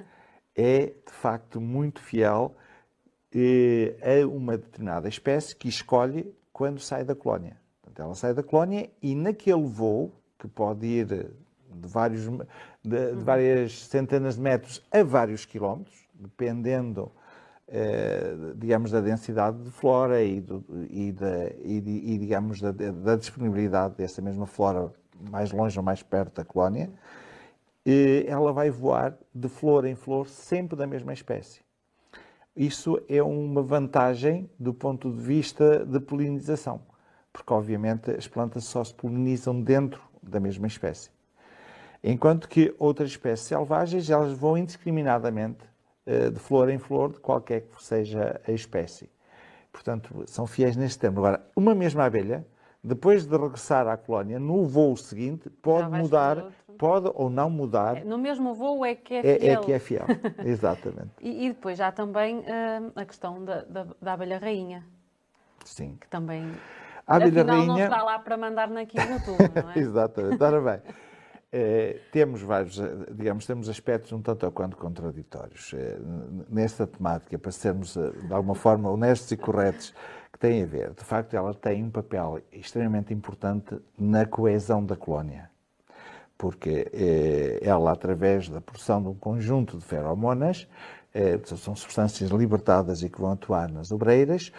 é 0.56 0.86
de 0.86 1.12
facto 1.12 1.60
muito 1.60 2.02
fiel 2.02 2.56
eh, 2.56 2.67
a 4.02 4.28
uma 4.28 4.58
determinada 4.58 5.08
espécie 5.08 5.56
que 5.56 5.68
escolhe 5.68 6.34
quando 6.54 6.80
sai 6.80 7.04
da 7.04 7.16
colónia. 7.16 7.58
Portanto, 7.82 8.06
ela 8.06 8.16
sai 8.16 8.34
da 8.34 8.44
colónia 8.44 8.90
e 9.02 9.16
naquele 9.16 9.66
voo, 9.68 10.12
que 10.40 10.48
pode 10.48 10.86
ir 10.86 11.06
de, 11.06 11.26
vários, 11.70 12.22
de, 12.22 12.38
de 12.84 12.96
uhum. 12.96 13.20
várias 13.24 13.86
centenas 13.88 14.36
de 14.36 14.42
metros 14.42 14.84
a 14.92 15.04
vários 15.04 15.46
quilómetros, 15.46 16.08
dependendo 16.14 17.12
eh, 17.68 18.54
digamos, 18.56 18.92
da 18.92 19.02
densidade 19.02 19.62
de 19.62 19.70
flora 19.72 20.24
e, 20.24 20.40
do, 20.40 20.64
e, 20.90 21.12
da, 21.12 21.50
e, 21.66 22.14
e 22.14 22.18
digamos, 22.18 22.62
da, 22.62 22.72
da, 22.72 23.16
disponibilidade 23.18 23.96
dessa 23.96 24.22
mesma 24.22 24.46
flora 24.46 24.94
mais 25.30 25.52
longe 25.52 25.78
ou 25.78 25.84
mais 25.84 26.02
perto 26.02 26.36
da 26.36 26.46
colónia, 26.46 26.90
ela 28.26 28.54
vai 28.54 28.70
voar 28.70 29.18
de 29.34 29.50
flor 29.50 29.86
em 29.86 29.96
flor 29.96 30.28
sempre 30.28 30.78
da 30.78 30.86
mesma 30.86 31.14
espécie. 31.14 31.67
Isso 32.58 33.00
é 33.08 33.22
uma 33.22 33.62
vantagem 33.62 34.50
do 34.58 34.74
ponto 34.74 35.12
de 35.12 35.22
vista 35.22 35.86
de 35.86 36.00
polinização, 36.00 36.82
porque 37.32 37.54
obviamente 37.54 38.10
as 38.10 38.28
plantas 38.28 38.64
só 38.64 38.84
se 38.84 38.96
polinizam 38.96 39.62
dentro 39.62 40.02
da 40.24 40.40
mesma 40.40 40.66
espécie. 40.66 41.12
Enquanto 42.04 42.50
que 42.50 42.74
outras 42.80 43.12
espécies 43.12 43.46
selvagens, 43.46 44.10
elas 44.10 44.34
vão 44.34 44.58
indiscriminadamente 44.58 45.60
eh, 46.08 46.32
de 46.32 46.40
flor 46.40 46.68
em 46.70 46.80
flor, 46.80 47.12
de 47.12 47.20
qualquer 47.20 47.62
que 47.62 47.84
seja 47.84 48.42
a 48.48 48.52
espécie. 48.52 49.08
Portanto, 49.72 50.24
são 50.26 50.48
fiéis 50.48 50.76
neste 50.76 50.98
termo. 50.98 51.20
Agora, 51.20 51.46
uma 51.56 51.76
mesma 51.76 52.06
abelha, 52.06 52.44
depois 52.84 53.28
de 53.28 53.38
regressar 53.38 53.88
à 53.88 53.96
colónia, 53.96 54.40
no 54.40 54.66
voo 54.66 54.98
seguinte, 54.98 55.48
pode 55.62 55.92
mudar, 55.92 56.44
pode 56.78 57.12
ou 57.14 57.30
não 57.30 57.50
mudar. 57.50 57.98
É, 57.98 58.04
no 58.04 58.18
mesmo 58.18 58.54
voo 58.54 58.86
é 58.86 58.96
que 58.96 59.16
é 59.16 59.22
fiel. 59.22 59.38
É, 59.42 59.54
é 59.54 59.58
que 59.58 59.74
é 59.74 59.80
fiel, 59.80 60.06
exatamente. 60.46 61.12
e, 61.22 61.46
e, 61.46 61.50
depois 61.50 61.80
há 61.82 61.92
também 61.92 62.40
uh, 62.40 62.92
a 62.96 63.06
questão 63.06 63.44
da, 63.44 63.62
da, 63.64 63.88
da, 64.02 64.14
abelha 64.14 64.38
rainha. 64.38 64.86
Sim. 65.66 65.98
Que 66.00 66.08
também. 66.08 66.52
A 67.06 67.16
abelha 67.16 67.42
Afinal, 67.42 67.58
rainha... 67.58 67.74
não 67.74 67.80
está 67.80 68.04
lá 68.04 68.20
para 68.20 68.38
mandar 68.38 68.70
naquilo 68.70 69.20
tudo, 69.26 69.38
não 69.64 69.72
é? 69.72 69.80
exatamente. 69.80 70.44
Ora 70.44 70.62
bem. 70.62 70.94
É, 71.50 72.02
temos 72.12 72.42
vários, 72.42 72.78
eh, 72.78 72.92
digamos, 73.14 73.46
temos 73.46 73.70
aspectos 73.70 74.12
um 74.12 74.22
tanto 74.22 74.46
ou 74.46 74.52
quanto 74.52 74.76
contraditórios 74.76 75.74
é, 75.74 75.98
nesta 76.50 76.86
temática, 76.86 77.40
para 77.40 77.52
sermos 77.54 77.94
de 77.94 78.34
alguma 78.34 78.54
forma 78.54 78.90
honestos 78.90 79.32
e 79.32 79.38
corretos, 79.38 79.94
que 80.32 80.40
tem 80.40 80.64
a 80.64 80.66
ver. 80.66 80.94
De 80.94 81.04
facto, 81.04 81.34
ela 81.34 81.54
tem 81.54 81.84
um 81.84 81.90
papel 81.90 82.40
extremamente 82.52 83.14
importante 83.14 83.80
na 83.98 84.26
coesão 84.26 84.86
da 84.86 84.96
colónia, 84.96 85.50
porque 86.38 86.88
é, 86.94 87.60
ela, 87.62 87.92
através 87.92 88.50
da 88.50 88.62
produção 88.62 89.02
de 89.02 89.10
um 89.10 89.16
conjunto 89.16 89.78
de 89.78 89.84
feromonas, 89.84 90.68
são 91.46 91.76
substâncias 91.76 92.30
libertadas 92.30 93.02
e 93.02 93.10
que 93.10 93.20
vão 93.20 93.32
atuar 93.32 93.72
nas 93.72 93.92
obreiras, 93.92 94.52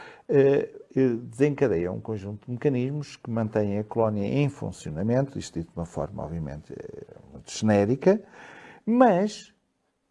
desencadeiam 1.30 1.96
um 1.96 2.00
conjunto 2.00 2.46
de 2.46 2.52
mecanismos 2.52 3.16
que 3.16 3.30
mantêm 3.30 3.78
a 3.78 3.84
colónia 3.84 4.26
em 4.26 4.48
funcionamento, 4.48 5.38
isto 5.38 5.58
dito 5.58 5.70
de 5.70 5.78
uma 5.78 5.86
forma, 5.86 6.24
obviamente, 6.24 6.72
eh, 6.72 7.16
muito 7.32 7.50
genérica, 7.50 8.20
mas, 8.84 9.52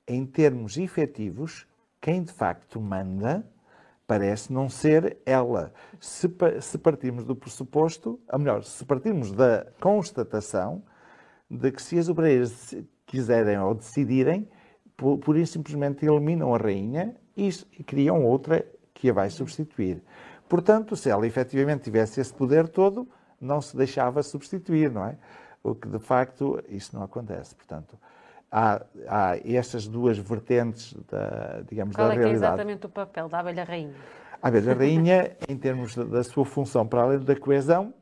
em 0.07 0.25
termos 0.25 0.77
efetivos, 0.77 1.67
quem 1.99 2.23
de 2.23 2.31
facto 2.31 2.79
manda 2.79 3.45
parece 4.05 4.53
não 4.53 4.69
ser 4.69 5.17
ela. 5.25 5.73
Se, 5.99 6.29
se 6.61 6.77
partirmos 6.77 7.25
do 7.25 7.35
pressuposto, 7.35 8.19
ou 8.31 8.39
melhor, 8.39 8.63
se 8.63 8.85
partirmos 8.85 9.31
da 9.31 9.67
constatação 9.81 10.81
de 11.49 11.71
que 11.71 11.81
se 11.81 11.97
as 11.97 12.09
obreiras 12.09 12.75
quiserem 13.05 13.57
ou 13.59 13.73
decidirem, 13.73 14.47
pura 14.95 15.39
e 15.39 15.47
simplesmente 15.47 16.05
eliminam 16.05 16.53
a 16.53 16.57
rainha 16.57 17.15
e, 17.35 17.49
e 17.79 17.83
criam 17.83 18.25
outra 18.25 18.65
que 18.93 19.09
a 19.09 19.13
vai 19.13 19.29
substituir. 19.29 20.01
Portanto, 20.49 20.95
se 20.95 21.09
ela 21.09 21.25
efetivamente 21.27 21.83
tivesse 21.83 22.19
esse 22.19 22.33
poder 22.33 22.67
todo, 22.67 23.07
não 23.39 23.61
se 23.61 23.77
deixava 23.77 24.23
substituir, 24.23 24.91
não 24.91 25.05
é? 25.05 25.17
O 25.63 25.75
que 25.75 25.87
de 25.87 25.99
facto 25.99 26.61
isso 26.69 26.95
não 26.95 27.03
acontece. 27.03 27.53
Portanto, 27.53 27.97
há, 28.51 28.81
há 29.07 29.37
estas 29.45 29.87
duas 29.87 30.17
vertentes 30.17 30.95
da, 31.09 31.61
digamos, 31.67 31.95
Qual 31.95 32.07
da 32.07 32.13
é 32.13 32.17
realidade. 32.17 32.39
Qual 32.39 32.51
é 32.51 32.55
exatamente 32.55 32.85
o 32.85 32.89
papel 32.89 33.29
da 33.29 33.39
abelha 33.39 33.63
rainha? 33.63 33.95
A 34.41 34.47
abelha 34.47 34.73
rainha, 34.73 35.37
em 35.47 35.57
termos 35.57 35.95
da, 35.95 36.03
da 36.03 36.23
sua 36.23 36.45
função 36.45 36.87
para 36.87 37.01
além 37.01 37.19
da 37.19 37.35
coesão, 37.35 37.93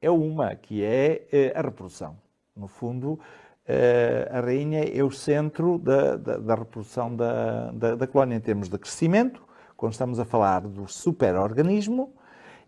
é 0.00 0.10
uma, 0.10 0.54
que 0.54 0.84
é 0.84 1.26
eh, 1.32 1.52
a 1.56 1.62
reprodução. 1.62 2.16
No 2.56 2.68
fundo, 2.68 3.18
eh, 3.66 4.28
a 4.30 4.40
rainha 4.40 4.84
é 4.84 5.02
o 5.02 5.10
centro 5.10 5.76
da, 5.76 6.16
da, 6.16 6.36
da 6.36 6.54
reprodução 6.54 7.14
da, 7.14 7.72
da, 7.72 7.96
da, 7.96 8.06
colónia 8.06 8.36
em 8.36 8.40
termos 8.40 8.68
de 8.68 8.78
crescimento, 8.78 9.42
quando 9.76 9.92
estamos 9.92 10.20
a 10.20 10.24
falar 10.24 10.60
do 10.60 10.86
superorganismo, 10.86 12.12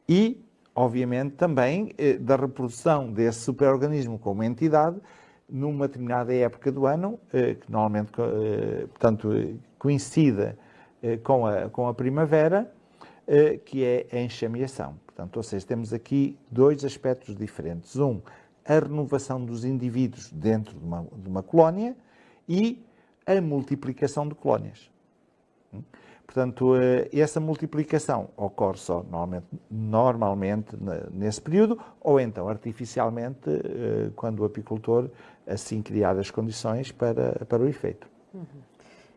e, 0.08 0.44
obviamente, 0.74 1.36
também 1.36 1.94
eh, 1.96 2.14
da 2.14 2.34
reprodução 2.34 3.12
desse 3.12 3.40
superorganismo 3.40 4.18
como 4.18 4.42
entidade 4.42 4.96
numa 5.48 5.86
determinada 5.86 6.34
época 6.34 6.72
do 6.72 6.84
ano, 6.84 7.20
que 7.30 7.70
normalmente, 7.70 8.10
portanto, 8.88 9.30
coincida 9.78 10.58
com 11.22 11.46
a, 11.46 11.70
com 11.70 11.86
a 11.86 11.94
primavera, 11.94 12.68
que 13.64 13.84
é 13.84 14.08
a 14.12 14.18
enxameação. 14.18 14.98
Portanto, 15.06 15.36
ou 15.36 15.42
seja, 15.44 15.64
temos 15.64 15.92
aqui 15.92 16.36
dois 16.50 16.84
aspectos 16.84 17.36
diferentes. 17.36 17.94
Um, 17.94 18.20
a 18.66 18.74
renovação 18.74 19.44
dos 19.44 19.64
indivíduos 19.64 20.30
dentro 20.32 20.78
de 20.78 20.84
uma, 20.84 21.06
de 21.16 21.28
uma 21.28 21.42
colónia 21.42 21.96
e 22.48 22.84
a 23.26 23.40
multiplicação 23.40 24.28
de 24.28 24.34
colónias. 24.34 24.90
Portanto, 26.26 26.74
essa 27.12 27.38
multiplicação 27.38 28.28
ocorre 28.36 28.78
só 28.78 29.02
normalmente, 29.04 29.46
normalmente 29.70 30.76
nesse 31.12 31.40
período 31.40 31.78
ou 32.00 32.18
então 32.18 32.48
artificialmente 32.48 33.48
quando 34.16 34.40
o 34.40 34.44
apicultor 34.44 35.08
assim 35.46 35.80
criar 35.80 36.18
as 36.18 36.30
condições 36.30 36.90
para, 36.90 37.44
para 37.46 37.62
o 37.62 37.68
efeito. 37.68 38.08
Uhum. 38.34 38.44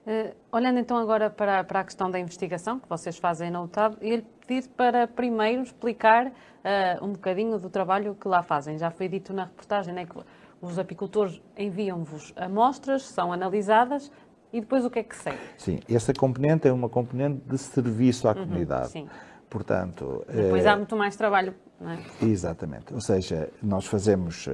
Uh, 0.08 0.34
olhando 0.51 0.79
então 0.79 0.98
agora 0.98 1.29
para, 1.29 1.63
para, 1.63 1.82
a 1.82 1.84
questão 1.84 2.10
da 2.10 2.20
investigação 2.20 2.79
que 2.79 2.88
vocês 2.89 3.18
fazem 3.18 3.51
na 3.51 3.62
UTAD, 3.62 3.98
ia 4.01 4.24
pedir 4.48 4.68
para 4.70 5.08
primeiro 5.08 5.62
explicar 5.62 6.27
uh, 6.27 7.06
um 7.06 7.12
bocadinho 7.12 7.60
do 7.60 7.70
trabalho 7.70 8.15
que 8.15 8.27
lá 8.27 8.41
fazem. 8.41 8.77
Já 8.77 8.89
foi 8.89 9.08
dito 9.08 9.34
na 9.34 9.44
reportagem 9.44 9.94
né, 9.94 10.06
que 10.06 10.15
os 10.62 10.79
apicultores 10.79 11.41
enviam-vos 11.58 12.34
amostras, 12.36 13.03
são 13.03 13.32
analisadas 13.32 14.12
e 14.51 14.62
depois 14.62 14.84
o 14.84 14.89
que 14.89 15.00
é 15.00 15.03
que 15.03 15.15
segue? 15.15 15.38
Sim, 15.58 15.79
essa 15.89 16.13
componente 16.13 16.68
é 16.68 16.72
uma 16.72 16.89
componente 16.89 17.41
de 17.46 17.58
serviço 17.58 18.27
à 18.27 18.32
uhum, 18.32 18.46
comunidade. 18.46 18.89
Sim. 18.89 19.08
Portanto, 19.50 20.25
depois 20.27 20.65
há 20.65 20.75
muito 20.75 20.96
mais 20.96 21.15
trabalho, 21.15 21.56
é? 21.88 22.25
Exatamente. 22.25 22.93
Ou 22.93 23.00
seja, 23.00 23.50
nós 23.62 23.86
fazemos 23.86 24.48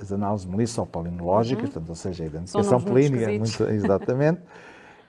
as 0.00 0.12
análises 0.12 0.46
melissopolinológicas, 0.46 1.64
uhum. 1.64 1.70
portanto, 1.70 1.88
ou 1.88 1.94
seja, 1.94 2.24
a 2.24 2.26
identificação 2.26 2.80
clínica, 2.80 3.26
muito, 3.28 3.62
exatamente, 3.72 4.40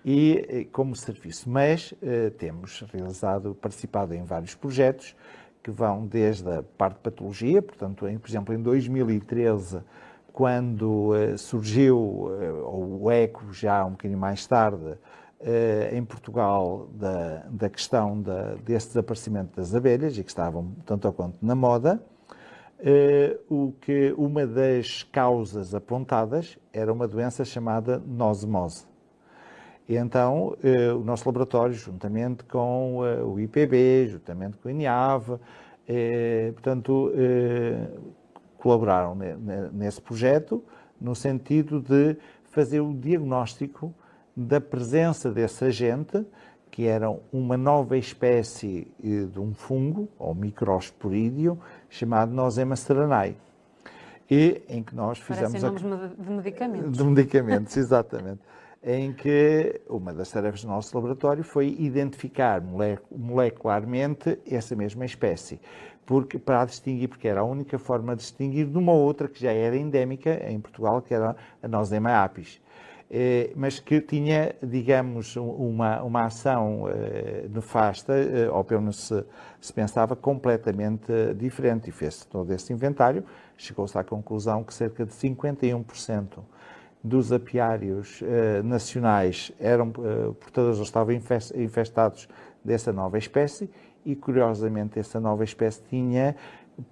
e 0.06 0.68
como 0.72 0.96
serviço. 0.96 1.50
Mas 1.50 1.94
eh, 2.02 2.30
temos 2.38 2.82
realizado, 2.92 3.56
participado 3.56 4.14
em 4.14 4.24
vários 4.24 4.56
projetos 4.56 5.16
que 5.62 5.72
vão 5.72 6.06
desde 6.06 6.50
a 6.50 6.64
parte 6.78 6.96
de 6.98 7.02
patologia, 7.02 7.62
portanto, 7.62 8.08
em, 8.08 8.18
por 8.18 8.30
exemplo, 8.30 8.54
em 8.54 8.62
2013, 8.62 9.82
quando 10.34 11.16
eh, 11.16 11.38
surgiu 11.38 12.32
eh, 12.42 12.52
o 12.52 13.10
ECO, 13.10 13.54
já 13.54 13.86
um 13.86 13.92
bocadinho 13.92 14.20
mais 14.20 14.46
tarde, 14.46 14.98
em 15.92 16.04
Portugal 16.04 16.88
da, 16.94 17.44
da 17.50 17.70
questão 17.70 18.22
da, 18.22 18.56
desse 18.56 18.88
desaparecimento 18.88 19.56
das 19.56 19.76
abelhas 19.76 20.18
e 20.18 20.24
que 20.24 20.30
estavam 20.30 20.72
tanto 20.86 21.06
ou 21.06 21.14
quanto 21.14 21.38
na 21.42 21.56
moda, 21.56 22.02
o 23.50 23.74
que 23.82 24.14
uma 24.18 24.46
das 24.46 25.04
causas 25.04 25.74
apontadas 25.74 26.58
era 26.72 26.92
uma 26.92 27.08
doença 27.08 27.46
chamada 27.46 28.02
nosemose. 28.06 28.86
E 29.88 29.96
então, 29.96 30.56
o 30.98 31.04
nosso 31.04 31.28
laboratório, 31.28 31.74
juntamente 31.74 32.44
com 32.46 32.98
o 33.26 33.40
IPB, 33.40 34.08
juntamente 34.08 34.58
com 34.58 34.68
o 34.68 34.72
INIAV, 34.72 35.40
portanto, 36.54 37.12
colaboraram 38.58 39.16
nesse 39.74 40.02
projeto 40.02 40.64
no 41.00 41.14
sentido 41.14 41.82
de 41.82 42.18
fazer 42.46 42.80
o 42.80 42.94
diagnóstico 42.94 43.94
da 44.36 44.60
presença 44.60 45.32
desse 45.32 45.64
agente, 45.66 46.26
que 46.72 46.88
era 46.88 47.16
uma 47.32 47.56
nova 47.56 47.98
espécie 47.98 48.88
de 49.00 49.40
um 49.40 49.54
fungo, 49.54 50.10
ou 50.18 50.34
microsporídeo, 50.34 51.60
chamado 51.90 52.34
Nosema 52.34 52.76
seranae. 52.76 53.38
E 54.30 54.62
em 54.68 54.82
que 54.82 54.96
nós 54.96 55.20
fizemos... 55.20 55.62
Parecem 55.62 55.90
nomes 55.90 56.18
de 56.18 56.32
medicamentos. 56.32 56.98
De 56.98 57.04
medicamentos, 57.04 57.78
exatamente. 57.78 58.40
em 58.84 59.14
que 59.14 59.82
uma 59.88 60.14
das 60.14 60.32
tarefas 60.32 60.64
do 60.64 60.68
nosso 60.68 60.96
laboratório 60.96 61.44
foi 61.44 61.76
identificar 61.80 62.62
molecularmente 63.12 64.40
essa 64.46 64.76
mesma 64.76 65.06
espécie 65.06 65.60
porque, 66.06 66.38
para 66.38 66.66
distinguir, 66.66 67.08
porque 67.08 67.28
era 67.28 67.42
a 67.42 67.44
única 67.44 67.78
forma 67.80 68.16
de 68.16 68.22
distinguir 68.22 68.68
de 68.68 68.78
uma 68.78 68.92
outra 68.92 69.28
que 69.28 69.40
já 69.40 69.52
era 69.52 69.76
endémica 69.78 70.42
em 70.50 70.60
Portugal, 70.60 71.02
que 71.02 71.14
era 71.14 71.36
a 71.62 71.68
Nosema 71.68 72.24
apis. 72.24 72.62
Eh, 73.16 73.52
mas 73.56 73.80
que 73.80 74.02
tinha, 74.02 74.56
digamos, 74.64 75.36
uma, 75.36 76.02
uma 76.02 76.26
ação 76.26 76.90
eh, 76.90 77.46
nefasta, 77.48 78.12
eh, 78.12 78.50
ou 78.50 78.64
pelo 78.64 78.82
menos 78.82 79.08
se, 79.08 79.24
se 79.62 79.72
pensava, 79.72 80.16
completamente 80.16 81.14
diferente. 81.38 81.90
E 81.90 81.92
fez 81.92 82.26
todo 82.26 82.52
esse 82.52 82.74
inventário, 82.74 83.24
chegou-se 83.56 83.96
à 83.96 84.04
conclusão 84.04 84.64
que 84.64 84.74
cerca 84.74 85.06
de 85.06 85.12
51% 85.12 86.40
dos 87.04 87.32
apiários 87.32 88.24
nacionais 88.64 89.52
eram 89.60 89.92
portadores 89.92 90.78
ou 90.78 90.84
estavam 90.86 91.14
infestados 91.14 92.30
dessa 92.64 92.94
nova 92.94 93.18
espécie 93.18 93.70
e 94.06 94.16
curiosamente 94.16 94.98
essa 94.98 95.20
nova 95.20 95.44
espécie 95.44 95.82
tinha 95.90 96.34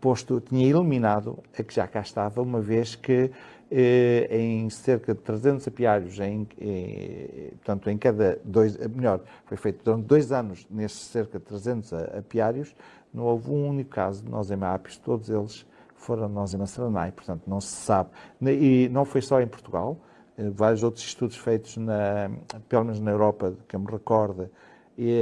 posto, 0.02 0.42
tinha 0.42 0.68
eliminado 0.68 1.40
a 1.58 1.64
que 1.64 1.74
já 1.74 1.88
cá 1.88 2.02
estava, 2.02 2.42
uma 2.42 2.60
vez 2.60 2.94
que 2.94 3.32
eh, 3.74 4.28
em 4.30 4.70
cerca 4.70 5.14
de 5.14 5.22
300 5.22 5.66
apiários, 5.66 6.20
em, 6.20 6.46
eh, 6.60 7.52
portanto, 7.52 7.90
em 7.90 7.98
cada 7.98 8.38
dois, 8.44 8.76
melhor, 8.90 9.22
foi 9.46 9.56
feito 9.56 9.82
durante 9.82 10.06
dois 10.06 10.30
anos 10.34 10.68
nesses 10.70 11.00
cerca 11.00 11.40
de 11.40 11.46
300 11.46 11.94
apiários, 11.94 12.76
não 13.14 13.24
houve 13.24 13.50
um 13.50 13.70
único 13.70 13.90
caso 13.90 14.26
de 14.26 14.30
Nosema 14.30 14.74
apis, 14.74 14.98
todos 14.98 15.30
eles 15.30 15.66
foram 15.96 16.28
Nosema 16.28 16.68
seranae, 16.68 17.14
portanto, 17.14 17.44
não 17.48 17.62
se 17.62 17.72
sabe. 17.72 18.10
E 18.42 18.90
não 18.92 19.06
foi 19.06 19.22
só 19.22 19.40
em 19.40 19.48
Portugal, 19.48 19.98
eh, 20.38 20.50
vários 20.50 20.84
outros 20.84 21.06
estudos 21.06 21.38
feitos, 21.38 21.78
na, 21.78 22.30
pelo 22.68 22.84
menos 22.84 23.00
na 23.00 23.12
Europa, 23.12 23.54
que 23.70 23.76
eu 23.78 23.80
me 23.80 23.90
recordo, 23.90 24.50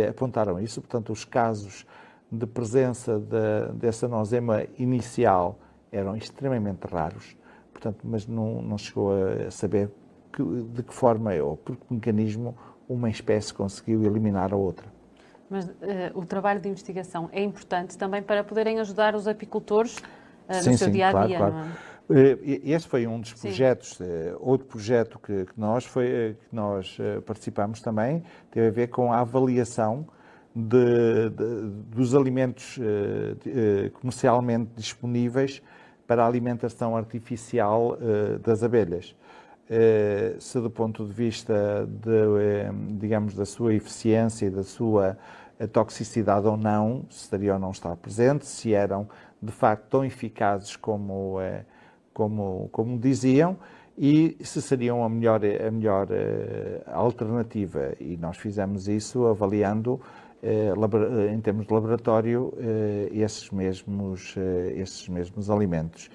apontaram 0.10 0.60
isso. 0.60 0.82
Portanto, 0.82 1.14
os 1.14 1.24
casos 1.24 1.86
de 2.32 2.48
presença 2.48 3.20
de, 3.20 3.74
dessa 3.74 4.08
nosema 4.08 4.64
inicial 4.80 5.60
eram 5.92 6.16
extremamente 6.16 6.86
raros, 6.86 7.36
portanto, 7.72 8.00
mas 8.04 8.28
não, 8.28 8.62
não 8.62 8.78
chegou 8.78 9.12
a 9.14 9.52
saber 9.52 9.90
que, 10.32 10.44
de 10.44 10.84
que 10.84 10.94
forma 10.94 11.34
ou 11.36 11.58
por 11.58 11.76
que 11.76 11.94
mecanismo 11.94 12.56
uma 12.88 13.10
espécie 13.10 13.54
conseguiu 13.54 14.04
eliminar 14.04 14.54
a 14.54 14.58
outra. 14.58 14.88
Mas 15.50 15.66
uh, 15.66 15.72
o 16.14 16.26
trabalho 16.26 16.60
de 16.60 16.70
investigação 16.70 17.30
é 17.32 17.44
importante 17.44 17.98
também 17.98 18.22
para 18.22 18.44
poderem 18.44 18.80
ajudar 18.80 19.16
os 19.16 19.28
apicultores 19.28 19.98
uh, 19.98 20.54
sim, 20.62 20.72
no 20.72 20.78
seu 20.78 20.88
sim, 20.88 20.94
dia 20.94 21.10
a 21.10 21.26
dia, 21.26 21.38
claro, 21.38 21.54
não 21.54 21.64
é? 21.64 21.70
Eh, 22.12 22.62
esse 22.64 22.88
foi 22.88 23.06
um 23.06 23.20
dos 23.20 23.34
projetos. 23.34 24.00
Outro 24.40 24.66
projeto 24.66 25.20
que, 25.20 25.46
que, 25.46 25.60
nós, 25.60 25.86
foi, 25.86 26.36
que 26.50 26.56
nós 26.56 26.98
participamos 27.24 27.82
também 27.82 28.24
teve 28.50 28.68
a 28.68 28.72
ver 28.72 28.88
com 28.88 29.14
a 29.14 29.20
avaliação 29.20 30.08
de, 30.56 31.30
de, 31.30 31.70
dos 31.96 32.16
alimentos 32.16 32.80
comercialmente 34.02 34.72
disponíveis 34.76 35.62
para 36.10 36.24
a 36.24 36.28
alimentação 36.28 36.98
artificial 36.98 37.96
das 38.44 38.64
abelhas. 38.64 39.16
Se 40.40 40.60
do 40.60 40.72
ponto 40.72 41.06
de 41.06 41.14
vista, 41.14 41.88
de, 41.88 42.98
digamos, 42.98 43.36
da 43.36 43.46
sua 43.46 43.76
eficiência 43.76 44.48
e 44.48 44.50
da 44.50 44.64
sua 44.64 45.16
toxicidade 45.72 46.48
ou 46.48 46.58
não, 46.58 47.06
se 47.12 47.26
estaria 47.26 47.54
ou 47.54 47.60
não 47.60 47.70
estar 47.70 47.96
presente, 47.96 48.48
se 48.48 48.74
eram 48.74 49.08
de 49.40 49.52
facto 49.52 49.86
tão 49.88 50.04
eficazes 50.04 50.76
como 50.76 51.38
como, 52.12 52.70
como 52.72 52.98
diziam, 52.98 53.56
e 53.96 54.36
se 54.42 54.64
seriam 54.64 55.04
a 55.04 55.10
melhor, 55.10 55.42
a 55.46 55.70
melhor 55.70 56.08
alternativa. 56.88 57.94
E 58.00 58.18
nós 58.18 58.36
fizemos 58.36 58.88
isso 58.88 59.28
avaliando, 59.28 60.02
em 61.34 61.40
termos 61.42 61.68
de 61.68 61.74
laboratório, 61.74 62.54
uh, 62.56 63.10
esses, 63.12 63.50
mesmos, 63.50 64.36
esses 64.76 65.08
mesmos 65.10 65.50
alimentos. 65.50 66.10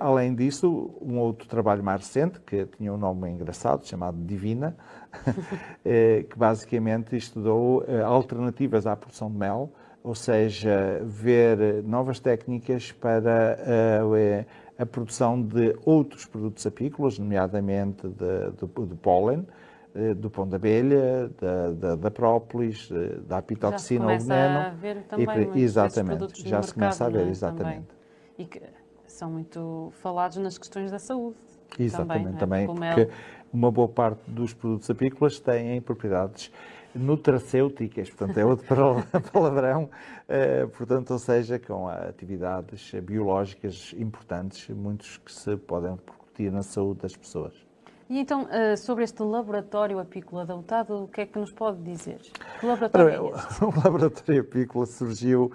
Além 0.00 0.34
disso, 0.34 0.90
um 1.00 1.18
outro 1.18 1.48
trabalho 1.48 1.82
mais 1.82 2.02
recente, 2.02 2.38
que 2.40 2.66
tinha 2.76 2.92
um 2.92 2.98
nome 2.98 3.30
engraçado, 3.30 3.86
chamado 3.86 4.18
Divina, 4.18 4.76
que 5.82 6.36
basicamente 6.36 7.16
estudou 7.16 7.82
alternativas 8.04 8.86
à 8.86 8.94
produção 8.94 9.30
de 9.30 9.38
mel, 9.38 9.72
ou 10.04 10.14
seja, 10.14 11.00
ver 11.06 11.82
novas 11.84 12.20
técnicas 12.20 12.92
para 12.92 13.56
a 14.78 14.86
produção 14.86 15.40
de 15.40 15.76
outros 15.84 16.26
produtos 16.26 16.66
apícolas, 16.66 17.18
nomeadamente 17.18 18.08
de, 18.08 18.50
de, 18.50 18.86
de 18.86 18.94
pólen, 18.96 19.46
do 20.16 20.30
pão 20.30 20.48
de 20.48 20.56
abelha, 20.56 21.30
da, 21.40 21.70
da, 21.70 21.96
da 21.96 22.10
própolis, 22.10 22.90
da 23.26 23.38
apitoxina 23.38 24.10
ou 24.10 24.18
veneno. 24.18 24.58
A 24.58 24.70
ver 24.70 25.02
também 25.02 25.50
e, 25.54 25.62
exatamente, 25.62 26.48
já 26.48 26.62
se 26.62 26.72
começa 26.72 27.04
a 27.04 27.08
ver, 27.08 27.26
é? 27.26 27.30
exatamente. 27.30 27.86
Também. 27.86 27.86
E 28.38 28.44
que 28.46 28.62
são 29.06 29.30
muito 29.30 29.92
falados 30.00 30.38
nas 30.38 30.56
questões 30.56 30.90
da 30.90 30.98
saúde. 30.98 31.36
Exatamente, 31.78 32.38
também, 32.38 32.64
é? 32.64 32.66
porque 32.66 33.08
uma 33.52 33.70
boa 33.70 33.88
parte 33.88 34.30
dos 34.30 34.52
produtos 34.52 34.88
apícolas 34.90 35.38
têm 35.38 35.80
propriedades 35.80 36.50
nutracêuticas, 36.94 38.10
portanto 38.10 38.38
é 38.38 38.44
outro 38.44 38.96
palavrão, 39.32 39.84
uh, 39.84 40.68
portanto, 40.68 41.12
ou 41.12 41.18
seja, 41.18 41.58
com 41.58 41.88
atividades 41.88 42.92
biológicas 43.02 43.94
importantes, 43.96 44.68
muitos 44.68 45.16
que 45.18 45.32
se 45.32 45.56
podem 45.56 45.92
repercutir 45.92 46.52
na 46.52 46.62
saúde 46.62 47.00
das 47.00 47.16
pessoas. 47.16 47.54
E 48.12 48.18
então, 48.18 48.42
uh, 48.42 48.76
sobre 48.76 49.04
este 49.04 49.22
laboratório 49.22 49.98
apícola 49.98 50.44
da 50.44 50.54
UTAD, 50.54 50.92
o 50.92 51.08
que 51.08 51.22
é 51.22 51.26
que 51.26 51.38
nos 51.38 51.50
pode 51.50 51.82
dizer? 51.82 52.18
Que 52.60 52.66
laboratório 52.66 53.08
é 53.08 53.38
este? 53.38 53.64
O 53.64 53.72
laboratório 53.74 54.42
apícola 54.42 54.84
surgiu 54.84 55.50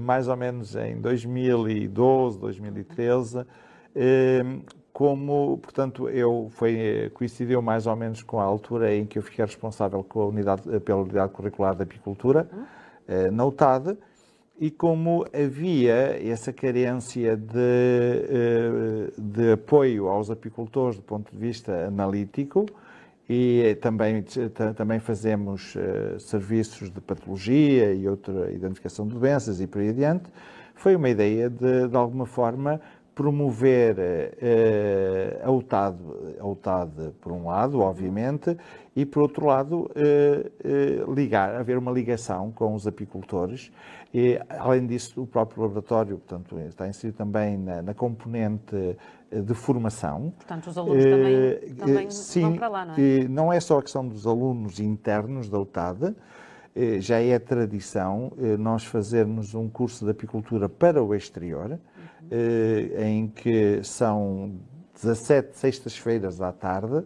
mais 0.00 0.26
ou 0.26 0.36
menos 0.36 0.74
em 0.74 1.00
2012, 1.00 2.40
2013, 2.40 3.46
ehm, 3.94 4.62
como, 4.92 5.58
portanto, 5.58 6.08
eu 6.08 6.48
foi, 6.50 7.08
coincidiu 7.14 7.62
mais 7.62 7.86
ou 7.86 7.94
menos 7.94 8.20
com 8.20 8.40
a 8.40 8.44
altura 8.44 8.92
em 8.92 9.06
que 9.06 9.20
eu 9.20 9.22
fiquei 9.22 9.44
responsável 9.44 10.02
com 10.02 10.22
a 10.22 10.26
unidade, 10.26 10.80
pela 10.80 11.02
unidade 11.02 11.32
curricular 11.32 11.76
da 11.76 11.84
apicultura, 11.84 12.48
eh, 13.06 13.30
na 13.30 13.46
UTAD, 13.46 13.96
e 14.62 14.70
como 14.70 15.26
havia 15.34 16.16
essa 16.24 16.52
carência 16.52 17.36
de, 17.36 17.58
eh, 17.58 19.10
de 19.18 19.52
apoio 19.54 20.06
aos 20.06 20.30
apicultores 20.30 20.94
do 20.98 21.02
ponto 21.02 21.32
de 21.32 21.36
vista 21.36 21.88
analítico, 21.88 22.66
e 23.28 23.76
também, 23.80 24.24
também 24.76 25.00
fazemos 25.00 25.74
uh, 25.74 26.20
serviços 26.20 26.92
de 26.92 27.00
patologia 27.00 27.92
e 27.92 28.06
outra 28.06 28.52
identificação 28.52 29.04
de 29.08 29.14
doenças 29.14 29.60
e 29.60 29.66
por 29.66 29.80
aí 29.80 29.88
adiante. 29.88 30.30
Foi 30.76 30.94
uma 30.94 31.08
ideia 31.08 31.50
de, 31.50 31.88
de 31.88 31.96
alguma 31.96 32.26
forma, 32.26 32.80
promover 33.16 33.96
uh, 33.96 35.44
a, 35.44 35.50
UTAD, 35.50 35.96
a 36.38 36.46
UTAD, 36.46 36.90
por 37.20 37.32
um 37.32 37.46
lado, 37.46 37.80
obviamente, 37.80 38.56
e 38.94 39.04
por 39.04 39.22
outro 39.22 39.46
lado, 39.46 39.90
ligar, 41.14 41.54
haver 41.54 41.78
uma 41.78 41.90
ligação 41.90 42.52
com 42.52 42.74
os 42.74 42.86
apicultores. 42.86 43.72
E, 44.14 44.38
além 44.50 44.86
disso, 44.86 45.22
o 45.22 45.26
próprio 45.26 45.62
laboratório 45.62 46.18
portanto, 46.18 46.58
está 46.58 46.86
inserido 46.86 47.16
também 47.16 47.56
na, 47.56 47.80
na 47.80 47.94
componente 47.94 48.76
de 49.30 49.54
formação. 49.54 50.34
Portanto, 50.36 50.66
os 50.66 50.76
alunos 50.76 51.02
também, 51.02 51.34
uh, 51.34 51.74
também 51.76 52.10
sim, 52.10 52.42
vão 52.42 52.56
para 52.56 52.68
lá, 52.68 52.84
não 52.84 52.94
é? 52.94 53.28
não 53.28 53.52
é 53.52 53.58
só 53.58 53.78
a 53.78 53.82
questão 53.82 54.06
dos 54.06 54.26
alunos 54.26 54.78
internos 54.78 55.48
da 55.48 55.58
UTAD, 55.58 56.14
já 57.00 57.20
é 57.20 57.38
tradição 57.38 58.32
nós 58.58 58.84
fazermos 58.84 59.54
um 59.54 59.68
curso 59.68 60.06
de 60.06 60.10
apicultura 60.10 60.70
para 60.70 61.02
o 61.02 61.14
exterior, 61.14 61.72
uhum. 61.72 62.98
em 62.98 63.28
que 63.28 63.84
são 63.84 64.54
17 64.94 65.58
sextas-feiras 65.58 66.40
à 66.40 66.50
tarde, 66.50 67.04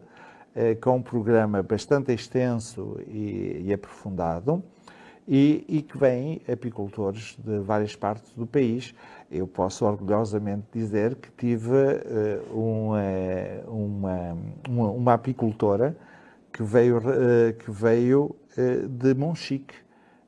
com 0.81 0.99
um 0.99 1.03
programa 1.03 1.65
bastante 1.65 2.13
extenso 2.13 2.97
e, 3.09 3.63
e 3.65 3.73
aprofundado, 3.73 4.63
e, 5.29 5.65
e, 5.69 5.83
que 5.83 5.99
vêm 5.99 6.41
apicultores 6.51 7.37
de 7.45 7.59
várias 7.59 7.97
partes 7.97 8.33
do 8.35 8.47
país 8.47 8.95
eu 9.31 9.47
posso 9.47 9.85
orgulhosamente 9.85 10.67
dizer 10.73 11.17
que 11.17 11.31
tive 11.33 11.73
uh, 11.73 12.59
uma, 12.59 13.03
uma, 13.67 14.39
uma, 14.69 14.91
uma, 14.91 15.13
apicultora 15.15 15.97
que 16.53 16.63
veio, 16.63 16.99
uh, 16.99 17.53
que 17.59 17.71
veio 17.71 18.37
uh, 18.57 18.89
de 18.89 19.15
Monchique 19.15 19.75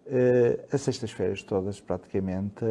uh, 0.06 0.74
a 0.74 0.76
sextas-feiras 0.76 1.42
todas, 1.42 1.80
praticamente, 1.80 2.64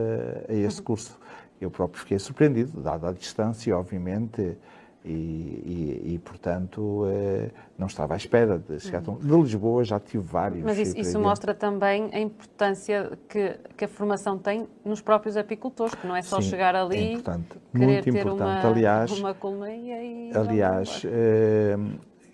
a 0.49 0.53
esse 0.53 0.79
uhum. 0.79 0.85
curso. 0.85 1.17
Eu 1.59 1.71
próprio 1.71 2.01
fiquei 2.01 2.19
surpreendido, 2.19 2.81
dada 2.81 3.09
a 3.09 3.13
distância, 3.13 3.75
obviamente, 3.75 4.57
e, 5.07 6.03
e, 6.05 6.13
e, 6.13 6.19
portanto, 6.19 7.05
eh, 7.07 7.49
não 7.77 7.87
estava 7.87 8.13
à 8.13 8.17
espera 8.17 8.59
de 8.59 8.79
chegar 8.79 9.01
tão... 9.01 9.15
De 9.15 9.27
Lisboa 9.27 9.83
já 9.83 9.99
tive 9.99 10.23
vários. 10.23 10.63
Mas 10.63 10.77
isso, 10.77 10.97
isso 10.97 11.19
mostra 11.19 11.53
também 11.53 12.09
a 12.13 12.19
importância 12.19 13.17
que, 13.29 13.57
que, 13.77 13.85
a 13.85 13.87
formação 13.87 14.37
tem 14.37 14.67
nos 14.83 14.99
próprios 14.99 15.37
apicultores, 15.37 15.95
que 15.95 16.05
não 16.05 16.15
é 16.15 16.21
só 16.21 16.41
Sim, 16.41 16.49
chegar 16.49 16.75
ali, 16.75 16.97
é 16.97 17.11
importante, 17.13 17.47
querer 17.71 17.85
muito 17.85 18.03
ter 18.03 18.19
importante. 18.19 18.65
Uma, 18.65 18.71
aliás, 18.71 19.11
uma 19.11 19.33
colmeia 19.33 20.03
e... 20.03 20.31
Aliás, 20.35 21.03
eh, 21.05 21.77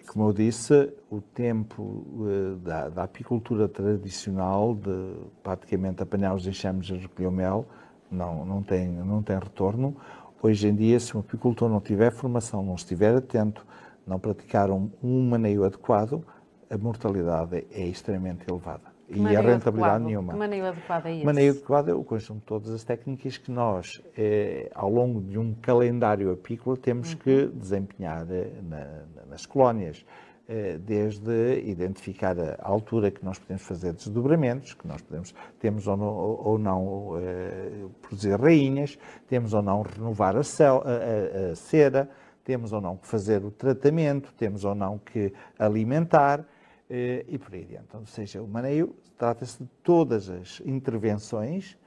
como 0.07 0.29
eu 0.29 0.33
disse, 0.33 0.91
o 1.09 1.21
tempo 1.21 2.05
eh, 2.27 2.55
da, 2.63 2.89
da, 2.89 3.03
apicultura 3.03 3.67
tradicional, 3.67 4.73
de 4.73 5.13
praticamente 5.43 6.01
apanhar 6.01 6.33
os 6.33 6.47
enxames 6.47 6.89
e 6.89 6.93
recolher 6.93 7.27
o 7.27 7.31
mel, 7.31 7.65
não, 8.11 8.45
não, 8.45 8.61
tem, 8.61 8.87
não 8.87 9.21
tem 9.21 9.37
retorno. 9.37 9.95
Hoje 10.43 10.67
em 10.67 10.75
dia, 10.75 10.99
se 10.99 11.15
um 11.15 11.21
apicultor 11.21 11.69
não 11.69 11.79
tiver 11.79 12.11
formação, 12.11 12.61
não 12.61 12.75
estiver 12.75 13.15
atento, 13.15 13.65
não 14.05 14.19
praticar 14.19 14.69
um, 14.69 14.91
um 15.01 15.25
maneio 15.29 15.63
adequado, 15.63 16.21
a 16.69 16.77
mortalidade 16.77 17.65
é 17.71 17.87
extremamente 17.87 18.43
elevada. 18.49 18.91
Que 19.07 19.17
e 19.17 19.37
a 19.37 19.39
rentabilidade 19.39 19.71
adequado? 19.71 20.01
nenhuma. 20.01 20.33
Que 20.33 20.39
maneio 20.39 20.65
adequado 20.65 21.05
é 21.05 21.15
esse? 21.15 21.25
Maneio 21.25 21.51
adequado 21.51 21.87
é 21.87 21.93
o 21.93 22.03
conjunto 22.03 22.39
de 22.39 22.45
todas 22.45 22.69
as 22.71 22.83
técnicas 22.83 23.37
que 23.37 23.49
nós, 23.49 24.01
eh, 24.17 24.69
ao 24.75 24.89
longo 24.89 25.21
de 25.21 25.39
um 25.39 25.53
calendário 25.61 26.29
apícola, 26.33 26.75
temos 26.75 27.13
uhum. 27.13 27.19
que 27.19 27.45
desempenhar 27.47 28.27
eh, 28.29 28.51
na, 28.63 29.03
nas 29.29 29.45
colónias. 29.45 30.05
Eh, 30.45 30.77
desde 30.77 31.61
identificar 31.61 32.37
a 32.37 32.67
altura 32.67 33.09
que 33.09 33.23
nós 33.23 33.39
podemos 33.39 33.63
fazer 33.63 33.93
desdobramentos, 33.93 34.73
que 34.73 34.85
nós 34.85 35.01
podemos, 35.01 35.33
temos 35.57 35.87
ou 35.87 35.95
não, 35.95 36.07
ou 36.13 36.59
não 36.59 37.13
eh, 37.17 37.85
produzir 38.01 38.37
rainhas, 38.37 38.99
temos 39.25 39.53
ou 39.53 39.61
não 39.61 39.83
renovar 39.83 40.35
a, 40.35 40.43
cel, 40.43 40.83
a, 40.85 41.51
a, 41.51 41.55
cera, 41.55 42.09
temos 42.43 42.73
ou 42.73 42.81
não 42.81 42.97
que 42.97 43.07
fazer 43.07 43.45
o 43.45 43.51
tratamento, 43.51 44.33
temos 44.33 44.65
ou 44.65 44.75
não 44.75 44.97
que 44.97 45.33
alimentar 45.57 46.45
eh, 46.89 47.23
e 47.25 47.37
por 47.37 47.53
aí 47.53 47.63
adiante. 47.63 47.95
Ou 47.95 48.05
seja, 48.05 48.41
o 48.41 48.47
maneio 48.47 48.93
trata-se 49.17 49.63
de 49.63 49.69
todas 49.81 50.29
as 50.29 50.61
intervenções 50.65 51.77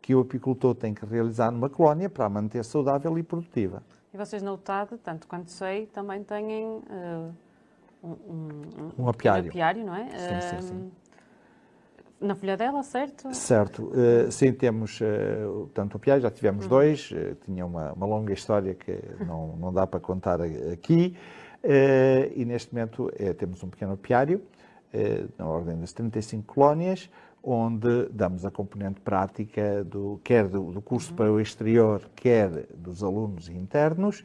que 0.00 0.14
o 0.14 0.20
apicultor 0.20 0.74
tem 0.74 0.94
que 0.94 1.04
realizar 1.04 1.50
numa 1.50 1.68
colónia 1.68 2.08
para 2.08 2.24
a 2.24 2.30
manter 2.30 2.64
saudável 2.64 3.18
e 3.18 3.22
produtiva. 3.22 3.82
E 4.14 4.16
vocês 4.16 4.42
na 4.42 4.54
UTAD, 4.54 4.96
tanto 5.04 5.28
quanto 5.28 5.50
sei, 5.50 5.84
também 5.84 6.24
têm 6.24 6.64
uh, 6.64 7.34
um, 8.02 8.10
um, 8.10 9.04
um 9.04 9.08
apiário. 9.08 9.50
apiário, 9.50 9.84
não 9.84 9.94
é? 9.94 10.08
Sim, 10.10 10.40
sim, 10.40 10.68
sim. 10.68 10.90
Na 12.18 12.34
folha 12.34 12.56
dela, 12.56 12.82
certo? 12.82 13.32
Certo. 13.34 13.90
Uh, 13.92 14.30
sim, 14.32 14.50
temos 14.52 15.00
uh, 15.00 15.68
tanto 15.74 15.98
apiário, 15.98 16.22
já 16.22 16.30
tivemos 16.30 16.64
uhum. 16.64 16.70
dois, 16.70 17.10
uh, 17.10 17.36
tinha 17.44 17.66
uma, 17.66 17.92
uma, 17.92 18.06
longa 18.06 18.32
história 18.32 18.74
que 18.74 18.98
não, 19.26 19.54
não 19.56 19.72
dá 19.72 19.86
para 19.86 20.00
contar 20.00 20.40
aqui, 20.40 21.14
uh, 21.62 22.32
e 22.34 22.44
neste 22.46 22.72
momento 22.72 23.12
temos 23.36 23.62
um 23.62 23.68
pequeno 23.68 23.92
apiário, 23.92 24.42
na 25.36 25.46
ordem 25.46 25.78
das 25.78 25.92
35 25.92 26.54
colónias, 26.54 27.10
onde 27.42 28.08
damos 28.10 28.46
a 28.46 28.50
componente 28.50 28.98
prática 29.00 29.84
do, 29.84 30.18
quer 30.24 30.48
do, 30.48 30.72
do 30.72 30.80
curso 30.80 31.10
uhum. 31.10 31.16
para 31.16 31.30
o 31.30 31.38
exterior, 31.38 32.00
quer 32.16 32.66
dos 32.74 33.04
alunos 33.04 33.50
internos, 33.50 34.24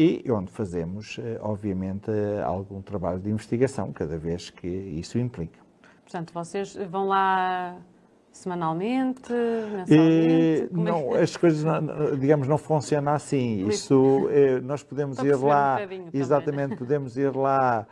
e 0.00 0.32
onde 0.32 0.50
fazemos, 0.50 1.18
eh, 1.18 1.38
obviamente, 1.42 2.10
algum 2.42 2.80
trabalho 2.80 3.20
de 3.20 3.28
investigação, 3.28 3.92
cada 3.92 4.16
vez 4.16 4.48
que 4.48 4.66
isso 4.66 5.18
implica. 5.18 5.58
Portanto, 6.02 6.32
vocês 6.32 6.74
vão 6.90 7.06
lá 7.06 7.76
semanalmente, 8.32 9.30
mensalmente? 9.30 9.92
E, 9.92 10.68
não, 10.72 11.14
é? 11.14 11.22
as 11.22 11.36
coisas, 11.36 11.62
digamos, 12.18 12.48
não 12.48 12.56
funcionam 12.56 13.12
assim. 13.12 13.68
Isso, 13.68 14.26
eh, 14.30 14.58
nós 14.60 14.82
podemos 14.82 15.18
ir 15.18 15.36
lá, 15.36 15.78
um 15.82 16.08
exatamente, 16.14 16.46
também, 16.50 16.68
né? 16.68 16.76
podemos 16.76 17.18
ir 17.18 17.36
lá 17.36 17.86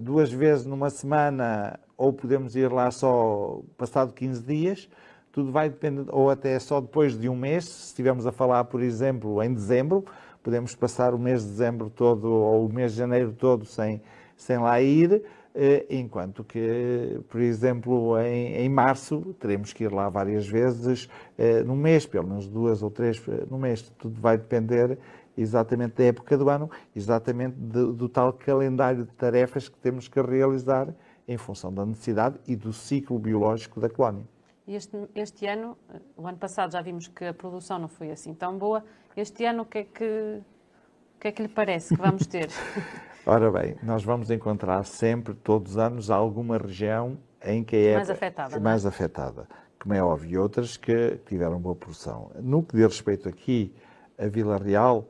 duas 0.00 0.32
vezes 0.32 0.66
numa 0.66 0.90
semana 0.90 1.78
ou 1.96 2.12
podemos 2.12 2.56
ir 2.56 2.72
lá 2.72 2.90
só 2.90 3.60
passado 3.78 4.12
15 4.12 4.42
dias. 4.42 4.88
Tudo 5.30 5.52
vai 5.52 5.70
depender, 5.70 6.06
ou 6.08 6.28
até 6.28 6.58
só 6.58 6.80
depois 6.80 7.16
de 7.16 7.28
um 7.28 7.36
mês, 7.36 7.64
se 7.66 7.86
estivermos 7.86 8.26
a 8.26 8.32
falar, 8.32 8.64
por 8.64 8.82
exemplo, 8.82 9.40
em 9.42 9.54
dezembro, 9.54 10.04
podemos 10.42 10.74
passar 10.74 11.14
o 11.14 11.18
mês 11.18 11.42
de 11.42 11.50
dezembro 11.50 11.88
todo 11.90 12.30
ou 12.30 12.66
o 12.66 12.72
mês 12.72 12.92
de 12.92 12.98
janeiro 12.98 13.32
todo 13.32 13.64
sem, 13.64 14.02
sem 14.36 14.58
lá 14.58 14.80
ir, 14.80 15.22
eh, 15.54 15.86
enquanto 15.90 16.42
que, 16.42 17.20
por 17.28 17.40
exemplo, 17.40 18.18
em, 18.18 18.54
em 18.54 18.68
março 18.68 19.34
teremos 19.38 19.72
que 19.72 19.84
ir 19.84 19.92
lá 19.92 20.08
várias 20.08 20.46
vezes 20.46 21.08
eh, 21.36 21.62
no 21.62 21.76
mês, 21.76 22.06
pelo 22.06 22.26
menos 22.26 22.48
duas 22.48 22.82
ou 22.82 22.90
três 22.90 23.22
eh, 23.28 23.44
no 23.50 23.58
mês. 23.58 23.82
Tudo 23.98 24.18
vai 24.20 24.38
depender 24.38 24.98
exatamente 25.36 25.96
da 25.96 26.04
época 26.04 26.38
do 26.38 26.48
ano, 26.48 26.70
exatamente 26.96 27.54
do, 27.56 27.92
do 27.92 28.08
tal 28.08 28.32
calendário 28.32 29.04
de 29.04 29.12
tarefas 29.12 29.68
que 29.68 29.78
temos 29.78 30.08
que 30.08 30.20
realizar 30.20 30.88
em 31.28 31.36
função 31.36 31.72
da 31.72 31.84
necessidade 31.84 32.38
e 32.46 32.56
do 32.56 32.72
ciclo 32.72 33.18
biológico 33.18 33.78
da 33.78 33.88
colónia. 33.88 34.24
Este, 34.66 34.96
este 35.14 35.46
ano, 35.46 35.76
o 36.16 36.26
ano 36.26 36.38
passado 36.38 36.72
já 36.72 36.80
vimos 36.80 37.08
que 37.08 37.24
a 37.24 37.34
produção 37.34 37.78
não 37.78 37.88
foi 37.88 38.10
assim 38.10 38.32
tão 38.32 38.56
boa. 38.56 38.84
Este 39.16 39.44
ano, 39.44 39.62
o 39.62 39.66
que 39.66 39.78
é 39.78 39.84
que, 39.84 40.04
o 40.04 41.20
que, 41.20 41.28
é 41.28 41.32
que 41.32 41.42
lhe 41.42 41.48
parece 41.48 41.94
que 41.94 42.00
vamos 42.00 42.26
ter? 42.26 42.48
Ora 43.26 43.50
bem, 43.50 43.76
nós 43.82 44.02
vamos 44.02 44.30
encontrar 44.30 44.84
sempre, 44.84 45.34
todos 45.34 45.72
os 45.72 45.78
anos, 45.78 46.10
alguma 46.10 46.56
região 46.56 47.18
em 47.44 47.62
que 47.62 47.76
é 47.76 47.96
mais 47.96 48.10
afetada, 48.10 48.60
mais 48.60 48.84
é? 48.84 48.88
afetada, 48.88 49.48
como 49.78 49.94
é 49.94 50.02
óbvio, 50.02 50.30
e 50.30 50.38
outras 50.38 50.76
que 50.76 51.18
tiveram 51.26 51.60
boa 51.60 51.76
produção. 51.76 52.30
No 52.40 52.62
que 52.62 52.74
diz 52.74 52.86
respeito 52.86 53.28
aqui 53.28 53.74
a 54.18 54.26
Vila 54.26 54.56
Real, 54.56 55.06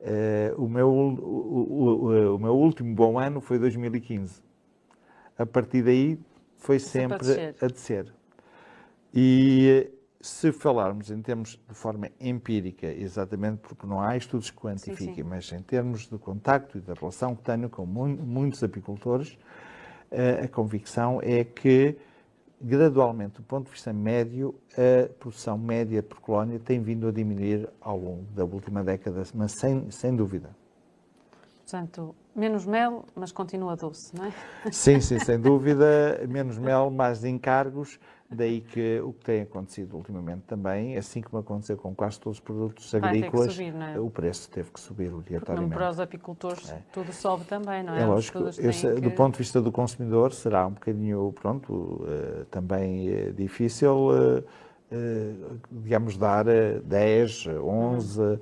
eh, 0.00 0.52
o, 0.56 0.68
meu, 0.68 0.88
o, 0.88 2.04
o, 2.06 2.36
o, 2.36 2.38
meu 2.38 2.54
último 2.54 2.94
bom 2.94 3.18
ano 3.18 3.40
foi 3.40 3.58
2015. 3.58 4.42
A 5.38 5.46
partir 5.46 5.82
daí 5.82 6.20
foi 6.58 6.78
sempre, 6.78 7.24
sempre 7.24 7.64
a 7.64 7.68
descer. 7.68 8.12
E 9.12 9.90
se 10.20 10.50
falarmos 10.50 11.10
em 11.10 11.22
termos 11.22 11.60
de 11.68 11.74
forma 11.74 12.10
empírica, 12.20 12.86
exatamente 12.86 13.58
porque 13.58 13.86
não 13.86 14.00
há 14.00 14.16
estudos 14.16 14.50
que 14.50 14.56
quantifiquem, 14.56 15.14
sim, 15.14 15.14
sim. 15.14 15.22
mas 15.22 15.52
em 15.52 15.62
termos 15.62 16.08
de 16.08 16.18
contacto 16.18 16.78
e 16.78 16.80
da 16.80 16.94
relação 16.94 17.36
que 17.36 17.42
tenho 17.42 17.68
com 17.70 17.86
muitos 17.86 18.62
apicultores, 18.62 19.38
eh, 20.10 20.40
a 20.44 20.48
convicção 20.48 21.20
é 21.22 21.44
que, 21.44 21.96
gradualmente, 22.60 23.36
do 23.36 23.42
ponto 23.42 23.66
de 23.66 23.72
vista 23.72 23.92
médio, 23.92 24.54
a 24.72 25.08
produção 25.20 25.56
média 25.56 26.02
por 26.02 26.18
colónia 26.20 26.58
tem 26.58 26.80
vindo 26.80 27.06
a 27.06 27.12
diminuir 27.12 27.68
ao 27.80 27.96
longo 27.96 28.24
da 28.34 28.44
última 28.44 28.82
década, 28.82 29.22
mas 29.34 29.52
sem, 29.52 29.88
sem 29.90 30.16
dúvida. 30.16 30.50
Portanto, 31.60 32.14
menos 32.34 32.64
mel, 32.64 33.04
mas 33.14 33.30
continua 33.30 33.76
doce, 33.76 34.16
não 34.16 34.24
é? 34.24 34.32
Sim, 34.72 35.00
sim, 35.02 35.18
sem 35.18 35.38
dúvida. 35.38 36.18
Menos 36.26 36.56
mel, 36.56 36.90
mais 36.90 37.22
encargos 37.24 38.00
Daí 38.30 38.60
que 38.60 39.00
o 39.00 39.14
que 39.14 39.24
tem 39.24 39.40
acontecido 39.40 39.96
ultimamente 39.96 40.42
também, 40.42 40.98
assim 40.98 41.22
como 41.22 41.40
aconteceu 41.40 41.78
com 41.78 41.94
quase 41.94 42.20
todos 42.20 42.36
os 42.36 42.44
produtos 42.44 42.94
agrícolas, 42.94 43.54
subir, 43.54 43.74
é? 43.74 43.98
o 43.98 44.10
preço 44.10 44.50
teve 44.50 44.70
que 44.70 44.78
subir 44.78 45.14
obrigatoriamente. 45.14 45.74
Para 45.74 45.88
os 45.88 45.98
apicultores 45.98 46.70
é. 46.70 46.82
tudo 46.92 47.10
sobe 47.10 47.46
também, 47.46 47.82
não 47.82 47.94
é? 47.94 48.02
É 48.02 48.04
lógico, 48.06 48.44
que... 48.52 49.00
do 49.00 49.10
ponto 49.12 49.32
de 49.32 49.38
vista 49.38 49.62
do 49.62 49.72
consumidor 49.72 50.34
será 50.34 50.66
um 50.66 50.72
bocadinho, 50.72 51.32
pronto, 51.40 51.72
uh, 51.72 52.44
também 52.50 53.08
uh, 53.08 53.32
difícil, 53.32 54.10
uh, 54.10 54.44
digamos, 55.70 56.18
dar 56.18 56.44
10, 56.44 57.46
11 57.46 58.20
uhum. 58.20 58.38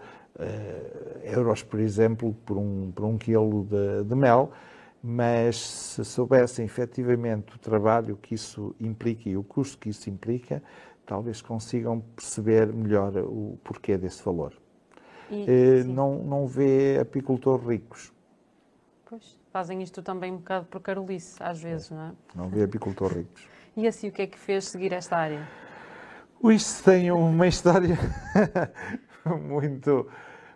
euros, 1.23 1.63
por 1.63 1.79
exemplo, 1.79 2.35
por 2.45 2.57
um, 2.57 2.91
por 2.93 3.05
um 3.05 3.17
quilo 3.17 3.65
de, 3.65 4.03
de 4.03 4.15
mel, 4.17 4.51
mas 5.09 5.61
se 5.61 6.05
soubessem 6.05 6.65
efetivamente 6.65 7.55
o 7.55 7.59
trabalho 7.61 8.17
que 8.17 8.35
isso 8.35 8.75
implica 8.81 9.29
e 9.29 9.37
o 9.37 9.45
custo 9.45 9.79
que 9.79 9.89
isso 9.89 10.11
implica, 10.11 10.61
talvez 11.07 11.41
consigam 11.41 12.01
perceber 12.01 12.73
melhor 12.73 13.17
o 13.19 13.57
porquê 13.63 13.97
desse 13.97 14.21
valor. 14.25 14.53
E, 15.31 15.45
eh, 15.49 15.85
não, 15.85 16.25
não 16.25 16.49
vê 16.49 16.99
apicultores 17.01 17.65
ricos. 17.65 18.13
Pois, 19.09 19.39
fazem 19.53 19.81
isto 19.81 20.03
também 20.03 20.33
um 20.33 20.39
bocado 20.39 20.67
por 20.67 20.81
carolice, 20.81 21.41
às 21.41 21.63
vezes, 21.63 21.89
não 21.89 22.07
é? 22.07 22.13
Não 22.35 22.49
vê 22.49 22.65
apicultores 22.65 23.19
ricos. 23.19 23.49
E 23.77 23.87
assim, 23.87 24.09
o 24.09 24.13
que 24.13 24.23
é 24.23 24.27
que 24.27 24.39
fez 24.39 24.65
seguir 24.65 24.91
esta 24.95 25.19
área? 25.19 25.47
Isso 26.45 26.83
tem 26.83 27.13
uma 27.13 27.47
história 27.47 27.99
muito, 29.47 30.09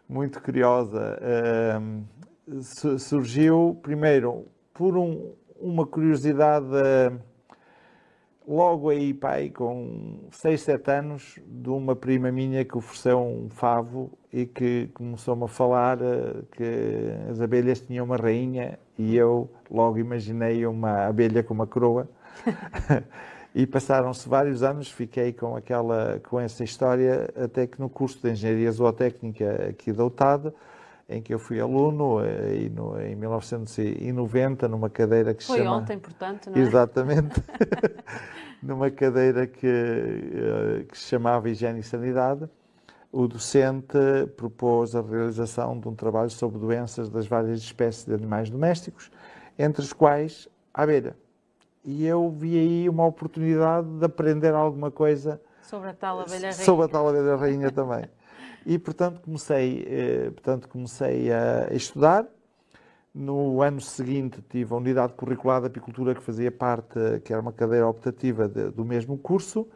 muito 0.09 0.41
curiosa. 0.41 1.21
Surgiu, 2.99 3.79
primeiro, 3.83 4.47
por 4.73 4.97
um, 4.97 5.33
uma 5.61 5.87
curiosidade 5.87 6.67
logo 8.51 8.89
aí, 8.91 9.15
pai, 9.15 9.51
com 9.51 10.29
6, 10.33 10.61
7 10.61 10.91
anos, 10.91 11.39
de 11.47 11.69
uma 11.69 11.95
prima 11.95 12.33
minha 12.33 12.65
que 12.65 12.77
ofereceu 12.77 13.21
um 13.21 13.49
favo 13.49 14.11
e 14.33 14.45
que 14.45 14.89
começou-me 14.93 15.45
a 15.45 15.49
falar 15.49 15.99
eh, 16.03 16.43
que 16.53 17.31
as 17.31 17.41
abelhas 17.41 17.81
tinham 17.81 18.05
uma 18.05 18.17
rainha 18.17 18.79
e 18.99 19.17
eu 19.17 19.49
logo 19.71 19.99
imaginei 19.99 20.67
uma 20.67 21.07
abelha 21.07 21.45
com 21.45 21.55
uma 21.55 21.67
coroa. 21.67 22.09
e 23.55 23.67
passaram-se 23.67 24.29
vários 24.29 24.63
anos, 24.65 24.91
fiquei 24.91 25.33
com 25.33 25.57
aquela 25.57 26.21
com 26.29 26.41
essa 26.41 26.65
história 26.65 27.29
até 27.37 27.67
que 27.67 27.81
no 27.81 27.89
curso 27.89 28.21
de 28.21 28.31
Engenharia 28.33 28.73
Zootécnica 28.73 29.69
aqui 29.69 29.93
da 29.93 30.05
UTAD 30.05 30.53
em 31.11 31.21
que 31.21 31.35
eu 31.35 31.39
fui 31.41 31.61
aluno 31.61 32.25
eh, 32.25 32.71
no, 32.73 32.99
em 33.01 33.17
1990 33.17 34.69
numa 34.69 34.89
cadeira 34.89 35.35
que 35.35 35.45
Foi 35.45 35.59
se 35.59 35.65
chama... 35.65 35.77
ontem, 35.77 35.99
portanto, 35.99 36.49
não 36.49 36.57
é? 36.57 36.61
Exatamente. 36.61 37.43
numa 38.63 38.91
cadeira 38.91 39.47
que, 39.47 39.67
eh, 39.67 40.85
que 40.89 40.97
se 40.97 41.09
chamava 41.09 41.51
Higiene 41.51 41.81
e 41.81 41.83
Sanidade, 41.83 42.49
o 43.11 43.27
docente 43.27 43.99
propôs 44.37 44.95
a 44.95 45.03
realização 45.03 45.79
de 45.81 45.89
um 45.89 45.95
trabalho 45.97 46.31
sobre 46.31 46.61
doenças 46.61 47.11
das 47.11 47.27
várias 47.27 47.59
espécies 47.59 48.05
de 48.05 48.15
animais 48.15 48.49
domésticos, 48.49 49.11
entre 49.59 49.83
os 49.83 49.93
quais 49.93 50.49
a 50.73 50.85
abelha. 50.85 51.17
E 51.85 52.07
eu 52.07 52.31
vi 52.31 52.57
aí 52.57 52.89
uma 52.89 53.05
oportunidade 53.05 53.89
de 53.89 54.05
aprender 54.05 54.55
alguma 54.55 54.93
coisa 54.93 55.41
sobre 55.63 55.89
a 55.89 55.95
tal 55.95 56.21
abelha 56.21 56.51
rainha. 56.51 56.53
Sobre 56.53 56.85
a 56.85 56.89
tal 56.89 57.09
abelha 57.09 57.37
rainha 57.37 57.73
também. 57.73 58.05
E, 58.67 58.79
portanto, 58.79 59.21
comecei, 59.21 59.85
eh, 59.87 60.31
portanto, 60.31 60.69
comecei 60.69 61.33
a 61.33 61.73
estudar. 61.73 62.27
No 63.13 63.61
ano 63.63 63.81
seguinte 63.81 64.41
tive 64.49 64.73
a 64.73 64.77
unidade 64.77 65.15
curricular 65.15 65.61
de 65.61 65.67
apicultura 65.67 66.15
que 66.15 66.23
fazia 66.23 66.53
parte, 66.53 66.99
que 67.25 67.33
era 67.33 67.43
uma 67.43 67.53
cadeira 67.53 67.89
optativa 67.89 68.47
de, 68.49 68.71
do 68.71 68.85
mesmo 68.85 69.19
curso. 69.19 69.67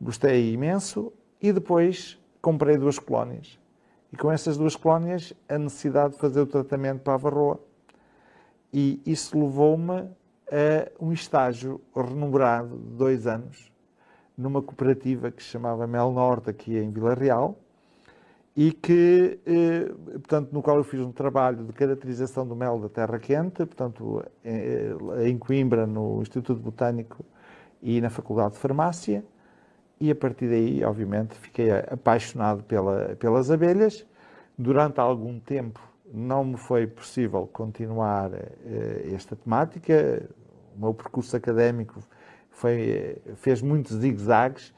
Gostei 0.00 0.52
imenso 0.52 1.12
e 1.40 1.52
depois 1.52 2.18
comprei 2.42 2.76
duas 2.76 2.98
colónias. 2.98 3.58
E 4.12 4.16
com 4.16 4.30
essas 4.30 4.58
duas 4.58 4.76
colónias 4.76 5.32
a 5.48 5.56
necessidade 5.56 6.14
de 6.14 6.20
fazer 6.20 6.40
o 6.40 6.46
tratamento 6.46 7.00
para 7.00 7.14
a 7.14 7.16
varroa. 7.16 7.60
E 8.72 9.00
isso 9.06 9.38
levou-me 9.38 10.08
a 10.48 10.90
um 11.00 11.12
estágio 11.12 11.80
remunerado 11.94 12.76
de 12.76 12.96
dois 12.96 13.26
anos 13.26 13.72
numa 14.36 14.60
cooperativa 14.60 15.30
que 15.30 15.42
se 15.42 15.48
chamava 15.48 15.86
Mel 15.86 16.12
Norte, 16.12 16.50
aqui 16.50 16.76
em 16.76 16.90
Vila 16.90 17.14
Real, 17.14 17.58
e 18.56 18.72
que, 18.72 19.38
eh, 19.44 19.92
portanto, 20.14 20.50
no 20.50 20.62
qual 20.62 20.78
eu 20.78 20.84
fiz 20.84 21.00
um 21.00 21.12
trabalho 21.12 21.62
de 21.64 21.72
caracterização 21.74 22.48
do 22.48 22.56
mel 22.56 22.78
da 22.80 22.88
terra 22.88 23.18
quente, 23.18 23.66
portanto, 23.66 24.24
eh, 24.42 24.94
em 25.26 25.36
Coimbra, 25.36 25.86
no 25.86 26.22
Instituto 26.22 26.58
Botânico 26.58 27.22
e 27.82 28.00
na 28.00 28.08
Faculdade 28.08 28.54
de 28.54 28.58
Farmácia, 28.58 29.22
e 30.00 30.10
a 30.10 30.14
partir 30.14 30.48
daí, 30.48 30.82
obviamente, 30.82 31.34
fiquei 31.34 31.70
apaixonado 31.70 32.62
pela, 32.64 33.14
pelas 33.16 33.50
abelhas. 33.50 34.06
Durante 34.56 35.00
algum 35.00 35.38
tempo 35.38 35.80
não 36.12 36.42
me 36.44 36.56
foi 36.56 36.86
possível 36.86 37.46
continuar 37.52 38.32
eh, 38.32 39.10
esta 39.14 39.36
temática, 39.36 40.26
o 40.74 40.80
meu 40.80 40.94
percurso 40.94 41.36
académico 41.36 42.00
fez 43.36 43.60
muitos 43.60 43.96
zigue-zagues, 43.96 44.72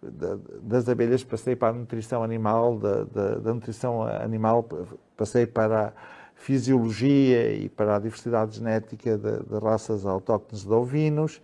das 0.00 0.88
abelhas 0.88 1.24
passei 1.24 1.56
para 1.56 1.68
a 1.68 1.72
nutrição 1.72 2.22
animal, 2.22 2.78
da, 2.78 3.04
da, 3.04 3.34
da, 3.36 3.54
nutrição 3.54 4.02
animal 4.02 4.68
passei 5.16 5.46
para 5.46 5.88
a 5.88 5.92
fisiologia 6.34 7.52
e 7.52 7.68
para 7.68 7.96
a 7.96 7.98
diversidade 7.98 8.56
genética 8.56 9.18
de, 9.18 9.42
de 9.42 9.58
raças 9.58 10.06
autóctones 10.06 10.64
de 10.64 10.72
ovinos, 10.72 11.42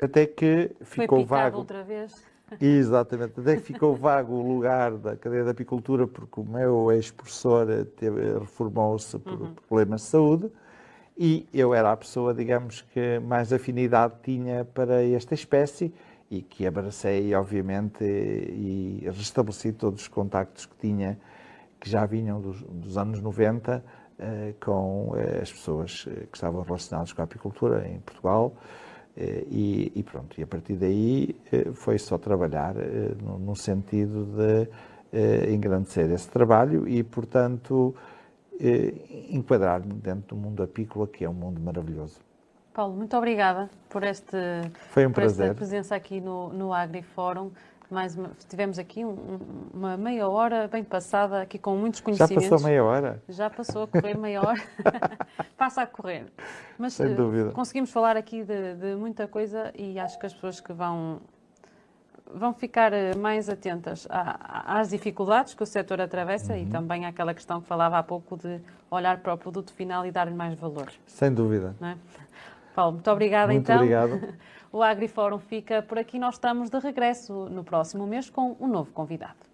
até 0.00 0.26
que 0.26 0.70
ficou 0.80 1.18
Foi 1.18 1.26
vago. 1.26 1.58
outra 1.58 1.82
vez. 1.82 2.22
Exatamente, 2.60 3.40
até 3.40 3.56
que 3.56 3.62
ficou 3.62 3.94
vago 3.94 4.34
o 4.34 4.54
lugar 4.54 4.92
da 4.92 5.16
cadeia 5.16 5.44
da 5.44 5.50
apicultura, 5.50 6.06
porque 6.06 6.40
o 6.40 6.44
meu 6.44 6.92
ex-professor 6.92 7.66
reformou-se 8.40 9.18
por 9.18 9.40
uhum. 9.40 9.54
problemas 9.68 10.02
de 10.02 10.06
saúde 10.06 10.50
e 11.16 11.46
eu 11.52 11.72
era 11.72 11.92
a 11.92 11.96
pessoa, 11.96 12.34
digamos, 12.34 12.82
que 12.82 13.18
mais 13.20 13.52
afinidade 13.52 14.14
tinha 14.22 14.64
para 14.64 15.02
esta 15.02 15.34
espécie 15.34 15.92
e 16.34 16.42
que 16.42 16.66
abracei, 16.66 17.34
obviamente, 17.34 18.02
e 18.02 19.02
restabeleci 19.06 19.72
todos 19.72 20.02
os 20.02 20.08
contactos 20.08 20.66
que 20.66 20.76
tinha, 20.76 21.18
que 21.78 21.88
já 21.88 22.04
vinham 22.04 22.40
dos, 22.40 22.60
dos 22.62 22.98
anos 22.98 23.20
90, 23.20 23.84
eh, 24.18 24.54
com 24.60 25.12
eh, 25.16 25.40
as 25.42 25.52
pessoas 25.52 26.06
eh, 26.08 26.26
que 26.30 26.36
estavam 26.36 26.62
relacionadas 26.62 27.12
com 27.12 27.20
a 27.20 27.24
apicultura 27.24 27.86
em 27.88 28.00
Portugal. 28.00 28.54
E, 29.16 29.92
e, 29.94 30.02
pronto, 30.02 30.40
e 30.40 30.42
a 30.42 30.46
partir 30.46 30.74
daí 30.74 31.36
foi 31.74 32.00
só 32.00 32.18
trabalhar 32.18 32.74
no, 33.22 33.38
no 33.38 33.54
sentido 33.54 34.26
de 34.26 35.52
engrandecer 35.52 36.10
esse 36.10 36.28
trabalho 36.28 36.88
e, 36.88 37.00
portanto, 37.04 37.94
enquadrar-me 39.30 39.94
dentro 39.94 40.34
do 40.34 40.36
mundo 40.36 40.64
apícola, 40.64 41.06
que 41.06 41.24
é 41.24 41.30
um 41.30 41.32
mundo 41.32 41.60
maravilhoso. 41.60 42.23
Paulo, 42.74 42.92
muito 42.92 43.16
obrigada 43.16 43.70
por, 43.88 44.02
este, 44.02 44.36
Foi 44.90 45.06
um 45.06 45.10
por 45.10 45.20
prazer. 45.20 45.46
esta 45.46 45.54
presença 45.54 45.94
aqui 45.94 46.20
no, 46.20 46.48
no 46.48 46.72
AgriFórum. 46.72 47.52
Mais 47.88 48.16
uma, 48.16 48.32
tivemos 48.48 48.80
aqui 48.80 49.04
um, 49.04 49.38
uma 49.72 49.96
meia 49.96 50.28
hora 50.28 50.66
bem 50.66 50.82
passada, 50.82 51.42
aqui 51.42 51.56
com 51.56 51.76
muitos 51.76 52.00
conhecimentos. 52.00 52.44
Já 52.44 52.50
passou 52.50 52.66
meia 52.66 52.82
hora? 52.82 53.22
Já 53.28 53.48
passou 53.48 53.84
a 53.84 53.86
correr 53.86 54.18
meia 54.18 54.40
hora. 54.40 54.60
Passa 55.56 55.82
a 55.82 55.86
correr. 55.86 56.26
Mas 56.76 56.94
Sem 56.94 57.14
dúvida. 57.14 57.52
conseguimos 57.52 57.92
falar 57.92 58.16
aqui 58.16 58.42
de, 58.42 58.74
de, 58.74 58.96
muita 58.96 59.28
coisa 59.28 59.72
e 59.78 59.96
acho 59.96 60.18
que 60.18 60.26
as 60.26 60.34
pessoas 60.34 60.60
que 60.60 60.72
vão, 60.72 61.20
vão 62.34 62.52
ficar 62.52 62.92
eh, 62.92 63.14
mais 63.14 63.48
atentas 63.48 64.08
às 64.10 64.88
dificuldades 64.88 65.54
que 65.54 65.62
o 65.62 65.66
setor 65.66 66.00
atravessa 66.00 66.54
uhum. 66.54 66.62
e 66.62 66.66
também 66.66 67.06
àquela 67.06 67.32
questão 67.32 67.60
que 67.60 67.68
falava 67.68 67.98
há 67.98 68.02
pouco 68.02 68.36
de 68.36 68.60
olhar 68.90 69.18
para 69.18 69.32
o 69.32 69.38
produto 69.38 69.72
final 69.72 70.04
e 70.04 70.10
dar-lhe 70.10 70.34
mais 70.34 70.58
valor. 70.58 70.90
Sem 71.06 71.32
dúvida. 71.32 71.76
É? 71.80 71.94
Paulo, 72.74 72.94
muito 72.94 73.10
obrigada 73.10 73.52
muito 73.52 73.64
então. 73.64 73.76
Obrigado. 73.76 74.34
O 74.74 74.82
AgriFórum 74.82 75.38
fica 75.38 75.82
por 75.82 76.00
aqui. 76.00 76.18
Nós 76.18 76.34
estamos 76.34 76.68
de 76.68 76.76
regresso 76.80 77.48
no 77.48 77.62
próximo 77.62 78.08
mês 78.08 78.28
com 78.28 78.56
um 78.58 78.66
novo 78.66 78.90
convidado. 78.90 79.53